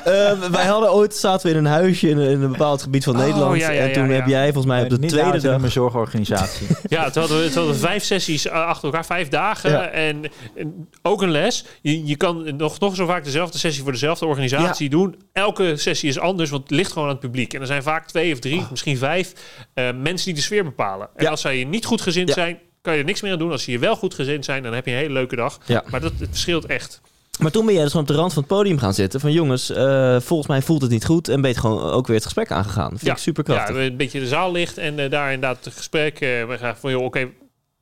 [0.05, 3.05] Ehm, wij hadden ooit, zaten we in een huisje in, een- in een bepaald gebied
[3.05, 3.61] van Oh, Nederland.
[3.61, 5.59] ja, ja, en toen ja, heb jij volgens mij op de niet tweede dag...
[5.61, 6.67] mijn zorgorganisatie.
[6.89, 9.71] Ja, toen hadden, we, toen hadden we vijf sessies eh, achter elkaar, vijf dagen.
[9.71, 9.89] Ja.
[9.89, 10.23] En,
[10.57, 11.65] en ook een les.
[11.83, 15.17] Je, je kan nog, nog zo vaak dezelfde sessie voor dezelfde organisatie doen.
[15.33, 17.55] Elke sessie is anders, want het ligt gewoon aan het publiek.
[17.55, 19.33] En er zijn vaak twee of drie, misschien vijf
[19.75, 21.00] eh, mensen die de sfeer bepalen.
[21.17, 21.31] En Ja.
[21.31, 22.35] als zij niet goed gezind Ja.
[22.35, 23.51] zijn, kan je er niks meer aan doen.
[23.51, 25.59] Als ze hier wel goed gezind zijn, dan heb je een hele leuke dag.
[25.67, 25.85] Ja.
[25.91, 27.01] Maar dat het verschilt echt.
[27.39, 29.21] Maar toen ben jij dus gewoon op de rand van het podium gaan zitten.
[29.21, 31.29] Van jongens, eh, volgens mij voelt het niet goed.
[31.29, 32.89] En ben je gewoon ook weer het gesprek aangegaan.
[32.89, 33.13] Vind Ja.
[33.13, 33.77] ik super Ja, krachtig.
[33.77, 36.15] een beetje de zaal ligt en eh, daar inderdaad het gesprek.
[36.21, 37.29] eh, we gaan van, joh, oké,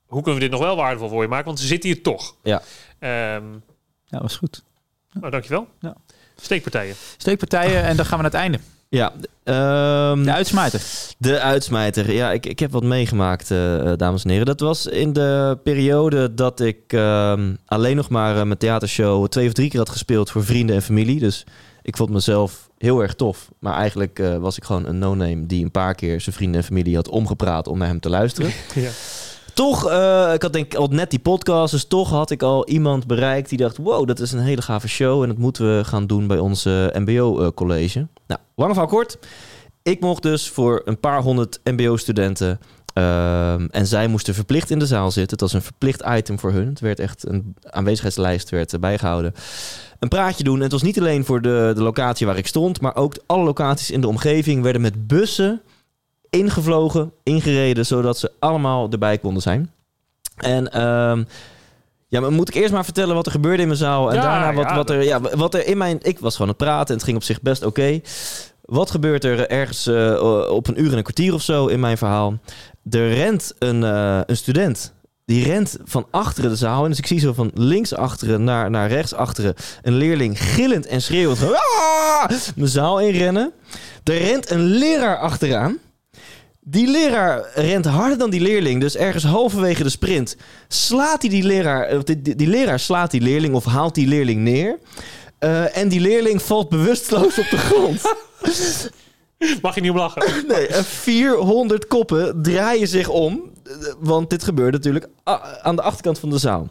[0.06, 1.46] hoe kunnen we dit nog wel waardevol voor je maken?
[1.46, 2.34] Want ze zitten hier toch.
[2.42, 2.62] Ja.
[2.98, 3.44] Ehm,
[4.04, 4.62] Ja, was goed.
[5.12, 5.68] nou, dankjewel.
[5.80, 5.94] Ja.
[6.40, 6.94] Steekpartijen.
[7.16, 8.58] Steekpartijen en dan gaan we naar het einde.
[8.88, 9.12] Ja,
[9.44, 10.82] ehm, De uitsmijter.
[11.18, 12.12] De uitsmijter.
[12.12, 14.46] Ja, ik, ik heb wat meegemaakt, eh, eh, dames en heren.
[14.46, 19.46] Dat was in de periode dat ik ehm, alleen nog maar eh, mijn theatershow twee
[19.46, 21.18] of drie keer had gespeeld voor vrienden en familie.
[21.18, 21.44] Dus
[21.82, 23.48] ik vond mezelf heel erg tof.
[23.58, 26.66] Maar eigenlijk eh, was ik gewoon een no-name die een paar keer zijn vrienden en
[26.66, 28.50] familie had omgepraat om naar hem te luisteren.
[28.74, 28.90] Ja.
[29.54, 32.68] Toch, eh, ik had denk ik al net die podcast, dus toch had ik al
[32.68, 33.76] iemand bereikt die dacht...
[33.76, 36.64] wow, dat is een hele gave show en dat moeten we gaan doen bij ons
[36.64, 38.06] eh, mbo-college.
[38.28, 39.18] Nou, lang van kort.
[39.82, 42.60] Ik mocht dus voor een paar honderd mbo-studenten...
[42.94, 45.32] ehm, en zij moesten verplicht in de zaal zitten.
[45.32, 46.68] Het was een verplicht item voor hun.
[46.68, 49.34] Het werd echt een aanwezigheidslijst werd eh, bijgehouden.
[49.98, 50.56] Een praatje doen.
[50.56, 52.80] En het was niet alleen voor de, de locatie waar ik stond...
[52.80, 55.62] maar ook alle locaties in de omgeving werden met bussen
[56.30, 59.72] ingevlogen, ingereden, zodat ze allemaal erbij konden zijn.
[60.36, 61.24] En ehm,
[62.08, 64.22] ja, maar moet ik eerst maar vertellen wat er gebeurde in mijn zaal en Ja,
[64.22, 66.66] daarna wat, ja, wat er, ja, wat er in mijn, ik was gewoon aan het
[66.66, 68.00] praten en het ging op zich best oké.
[68.62, 71.98] Wat gebeurt er ergens eh, op een uur en een kwartier of zo in mijn
[71.98, 72.38] verhaal?
[72.90, 74.92] Er rent een, eh, een student.
[75.24, 76.82] Die rent van achteren de zaal.
[76.82, 80.86] En dus ik zie zo van links achteren naar, naar rechts achteren een leerling gillend
[80.86, 83.52] en schreeuwend "Ah!" de zaal inrennen.
[84.04, 85.78] Er rent een leraar achteraan.
[86.70, 88.80] Die leraar rent harder dan die leerling.
[88.80, 90.36] Dus ergens halverwege de sprint
[90.68, 91.84] slaat hij die leraar...
[91.84, 94.78] eh, Die, die, die leraar slaat die leerling of haalt die leerling neer.
[95.38, 98.00] Eh, en die leerling valt bewusteloos op de grond.
[99.62, 100.22] Mag je niet om lachen?
[100.48, 103.42] Nee, eh, 400 koppen draaien zich om.
[103.98, 106.68] want dit gebeurde natuurlijk a- aan de achterkant van de zaal.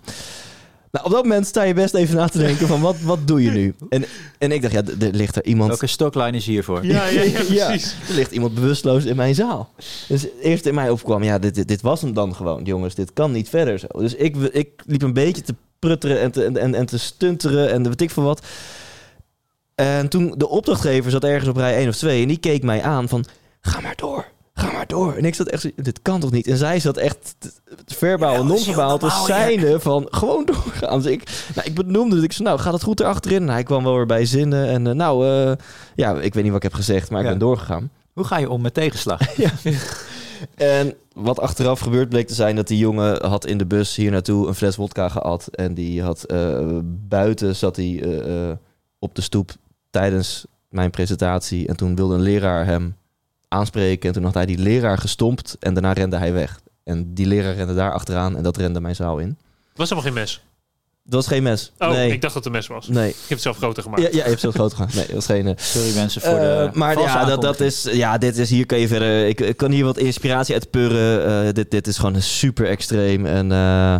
[0.91, 3.43] Nou, op dat moment sta je best even na te denken van wat, wat doe
[3.43, 3.75] je nu?
[3.89, 4.05] En,
[4.37, 5.69] en ik dacht, ja, er ligt er iemand...
[5.69, 6.85] Welke stockline is hiervoor?
[6.85, 7.67] Ja, ja, ja, Ja.
[7.67, 7.95] precies.
[8.09, 9.69] Er ligt iemand bewusteloos in mijn zaal.
[10.07, 12.95] Dus eerst in mij opkwam, ja, dit, dit, dit was hem dan gewoon, jongens.
[12.95, 13.87] Dit kan niet verder zo.
[13.97, 17.71] Dus ik, ik liep een beetje te prutteren en te, en, en, en te stunteren
[17.71, 18.45] en weet ik veel wat.
[19.75, 22.81] En toen de opdrachtgever zat ergens op rij 1 of 2 en die keek mij
[22.81, 23.25] aan van,
[23.61, 24.25] ga maar door.
[24.87, 25.13] Maar door.
[25.13, 26.47] En ik zat echt zo, dit kan toch niet?
[26.47, 27.35] En zij zat echt
[27.85, 31.01] verbaal en non-verbaal te zijnen van gewoon doorgaan.
[31.01, 32.23] Dus ik, nou, ik benoemde het.
[32.23, 33.41] Ik zei, nou, gaat het goed erachterin?
[33.41, 34.67] Nou, hij kwam wel weer bij zinnen.
[34.67, 35.55] En eh, nou, eh,
[35.95, 37.31] ja, ik weet niet wat ik heb gezegd, maar ik Ja.
[37.31, 37.91] ben doorgegaan.
[38.13, 39.19] Hoe ga je om met tegenslag?
[40.55, 44.11] En wat achteraf gebeurd bleek te zijn dat die jongen had in de bus hier
[44.11, 45.47] naartoe een fles wodka gehad.
[45.47, 46.59] En die had eh,
[47.07, 48.57] buiten zat hij eh, eh,
[48.99, 49.51] op de stoep
[49.89, 51.67] tijdens mijn presentatie.
[51.67, 52.95] En toen wilde een leraar hem
[53.47, 54.07] aanspreken.
[54.07, 56.59] En toen had hij die leraar gestompt en daarna rende hij weg.
[56.83, 59.37] En die leraar rende daar achteraan en dat rende mijn zaal in.
[59.75, 60.41] Was helemaal geen mes.
[61.03, 61.71] Dat was geen mes.
[61.77, 62.11] Oh, nee.
[62.11, 62.87] ik dacht dat het een mes was.
[62.87, 63.09] Nee.
[63.09, 64.01] Ik heb het zelf groter gemaakt.
[64.01, 64.89] Ja, ja, je hebt zo groot gedaan.
[64.93, 65.47] Nee, dat was geen...
[65.47, 68.49] eh, Sorry mensen voor Eh, de maar valse ja, dat, dat is, ja, dit is
[68.49, 69.27] hier kan je verder.
[69.27, 71.45] Ik, ik kan hier wat inspiratie uit purren.
[71.47, 73.25] Eh, dit, dit is gewoon super extreem.
[73.25, 73.95] En eh,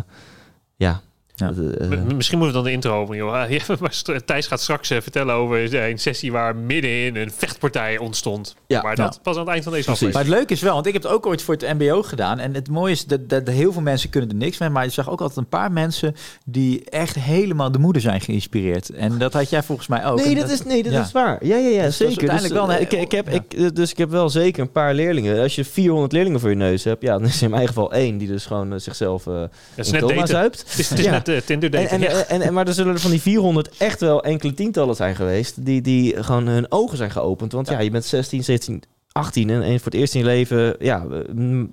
[1.40, 1.52] ja.
[1.80, 3.50] Eh, Misschien moeten we dan de intro over, joh.
[3.50, 8.56] Ja, maar Thijs gaat straks eh, vertellen over een sessie waar middenin een vechtpartij ontstond.
[8.68, 8.82] Ja.
[8.82, 9.20] maar dat Ja.
[9.24, 10.02] pas aan het eind van deze Precies.
[10.04, 10.30] Maar aflevering.
[10.30, 12.40] het leuke is wel, want ik heb het ook ooit voor het MBO gedaan.
[12.40, 14.70] En het mooie is dat, dat heel veel mensen kunnen er niks mee.
[14.70, 16.16] Maar je zag ook altijd een paar mensen
[16.46, 18.90] die echt helemaal de moeder zijn geïnspireerd.
[18.90, 20.24] En dat had jij volgens mij ook.
[20.26, 21.02] nee, dat is, nee, dat ja.
[21.02, 21.46] is waar.
[21.46, 22.30] Ja, ja, ja, Dus zeker.
[22.30, 23.34] uiteindelijk dus, wel eh, een- ik, ik heb, ja.
[23.34, 25.42] ik, eh, dus ik heb wel zeker een paar leerlingen.
[25.42, 27.94] Als je 400 leerlingen voor je neus hebt, ja, dan is er in mijn geval
[27.94, 29.44] één die dus gewoon eh, zichzelf eh
[29.76, 30.60] is in coma zuipt.
[30.70, 31.12] Het is, het is Ja.
[31.28, 31.90] Eh, Tinder En, daten.
[31.90, 32.24] en, ja.
[32.24, 35.66] en, en, maar er zullen er van die 400 echt wel enkele tientallen zijn geweest.
[35.66, 37.52] Die, die gewoon hun ogen zijn geopend.
[37.52, 40.76] Want ja, je bent 16, 17, 18 en, voor het eerst in je leven.
[40.80, 41.06] Ja,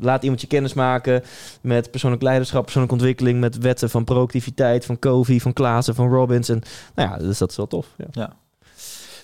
[0.00, 1.22] laat iemand je kennis maken
[1.60, 3.40] met persoonlijk leiderschap, persoonlijke ontwikkeling.
[3.40, 6.48] Met wetten van proactiviteit, van Covey, van Klaassen, van Robbins.
[6.48, 6.62] En
[6.94, 7.86] nou ja, dus dat is wel tof.
[8.12, 8.36] Ja.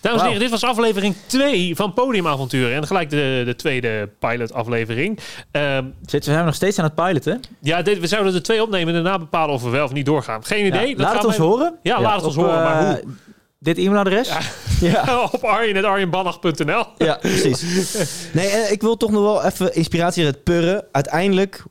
[0.00, 2.76] Dames en heren, dit was aflevering 2 van Podiumavonturen.
[2.76, 5.18] En gelijk de, de tweede pilot-aflevering.
[5.52, 7.40] Zitten we zijn nog steeds aan het piloten.
[7.60, 10.06] ja, dit, we zouden er twee opnemen en daarna bepalen of we wel of niet
[10.06, 10.44] doorgaan.
[10.44, 10.88] Geen idee.
[10.88, 11.74] Ja, Dat laat het ons horen.
[11.82, 12.62] Ja, laat het ons horen.
[12.62, 13.12] Maar eh, hoe?
[13.58, 14.28] Dit e-mailadres?
[14.28, 14.40] Ja.
[14.80, 15.22] Ja.
[15.32, 16.84] Op arjen.arjenbannach.nl.
[16.98, 17.62] Ja, precies.
[18.32, 20.84] Nee, en ik wil toch nog wel even inspiratie uit purren.
[20.92, 21.64] Uiteindelijk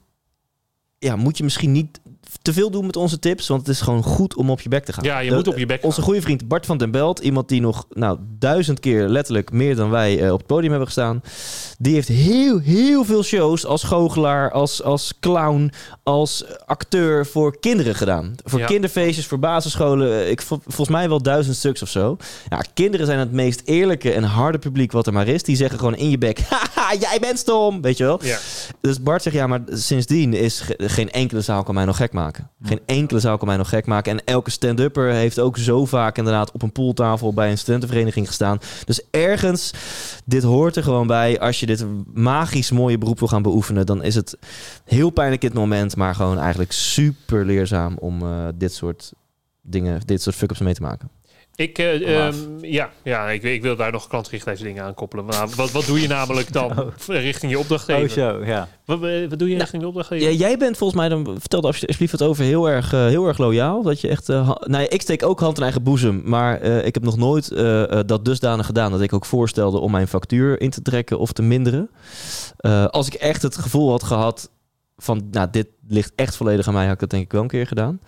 [1.00, 2.00] ja, moet je misschien niet
[2.42, 4.86] te veel doen met onze tips, want het is gewoon goed om op je bek
[4.86, 5.04] te gaan.
[5.04, 6.04] Ja, je De- moet op je bek Onze gaan.
[6.06, 9.90] goede vriend Bart van den Belt, iemand die nog nou, duizend keer letterlijk meer dan
[9.90, 11.22] wij eh, op het podium hebben gestaan,
[11.80, 15.72] die heeft heel, heel veel shows als goochelaar, als, als clown,
[16.04, 18.36] als acteur voor kinderen gedaan.
[18.44, 18.66] Voor Ja.
[18.66, 20.12] kinderfeestjes, voor basisscholen.
[20.24, 22.18] eh, Ik, vol- volgens mij wel duizend stuks of zo.
[22.50, 25.44] Ja, kinderen zijn het meest eerlijke en harde publiek wat er maar is.
[25.44, 28.20] Die zeggen gewoon in je bek, haha, jij bent stom, weet je wel.
[28.24, 28.38] Ja.
[28.82, 32.12] Dus Bart zegt, ja, maar sindsdien is ge- geen enkele zaal kan mij nog gek
[32.12, 32.18] maken.
[32.62, 34.12] Geen enkele zaal kan mij nog gek maken.
[34.12, 38.60] En elke stand-upper heeft ook zo vaak inderdaad op een pooltafel bij een studentenvereniging gestaan.
[38.86, 39.74] Dus ergens,
[40.26, 41.40] dit hoort er gewoon bij.
[41.40, 44.38] Als je dit magisch mooie beroep wil gaan beoefenen, dan is het
[44.86, 49.14] heel pijnlijk het moment, maar gewoon eigenlijk super leerzaam om eh, dit soort
[49.62, 51.10] dingen, dit soort fuck-ups mee te maken.
[51.60, 55.26] Ik, eh, ehm, ja, ja ik, ik wil daar nog klantgerichte dingen aan koppelen.
[55.26, 56.88] Maar nou, wat, wat doe je namelijk dan Oh.
[57.08, 58.10] richting je Oh, opdrachtgever?
[58.10, 58.68] zo, ja.
[58.86, 60.30] wat, eh, wat doe je richting de opdrachtgever?
[60.30, 63.28] Ja, jij bent volgens mij, dan vertel alsje- alsjeblieft wat over, heel erg, eh, heel
[63.28, 63.84] erg loyaal.
[63.84, 66.62] Dat je echt, eh, ha- nou ja, ik steek ook hand in eigen boezem, maar
[66.62, 67.48] eh, ik heb nog nooit
[68.08, 71.42] dat dusdanig gedaan dat ik ook voorstelde om mijn factuur in te trekken of te
[71.42, 71.90] minderen.
[72.58, 74.50] Eh, als ik echt het gevoel had gehad
[74.98, 77.48] van, nou, dit ligt echt volledig aan mij, had ik dat denk ik wel een
[77.48, 78.00] keer gedaan.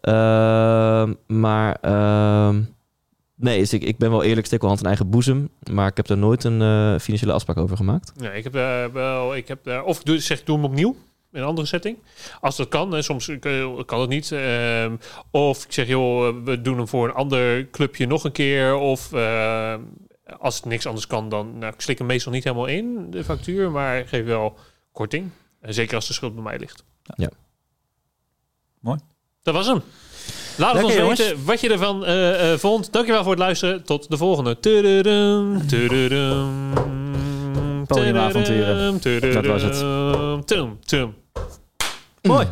[0.00, 2.60] Ehm, maar ehm,
[3.36, 5.96] nee, dus ik, ik ben wel eerlijk, steek wel hand in eigen boezem, maar ik
[5.96, 8.12] heb er nooit een eh, financiële afspraak over gemaakt.
[8.16, 10.96] Nee, ik heb eh, wel, ik heb, eh, of doe, zeg, ik doe hem opnieuw
[11.36, 11.98] in een andere setting.
[12.40, 13.30] Als dat kan, hè, soms
[13.86, 14.32] kan het niet.
[14.32, 14.96] Ehm,
[15.30, 18.74] of ik zeg, joh, we doen hem voor een ander clubje nog een keer.
[18.74, 19.74] Of eh,
[20.38, 23.24] als het niks anders kan, dan nou, ik slik hem meestal niet helemaal in, de
[23.24, 23.70] factuur.
[23.70, 24.58] Maar ik geef wel
[24.92, 25.30] korting.
[25.60, 26.84] Zeker als de schuld bij mij ligt.
[27.02, 27.30] Ja.
[28.80, 28.98] Mooi.
[29.42, 29.82] Dat was hem.
[30.56, 32.92] Laat het Lekker, ons weten wat je ervan eh, eh, vond.
[32.92, 33.84] Dankjewel voor het luisteren.
[33.84, 34.60] Tot de volgende.
[34.60, 36.74] Tududum, tududum,
[37.86, 39.00] Podiumavonturen.
[39.32, 40.46] Dat was het.
[40.46, 41.14] tum, tum.
[42.22, 42.46] Mooi.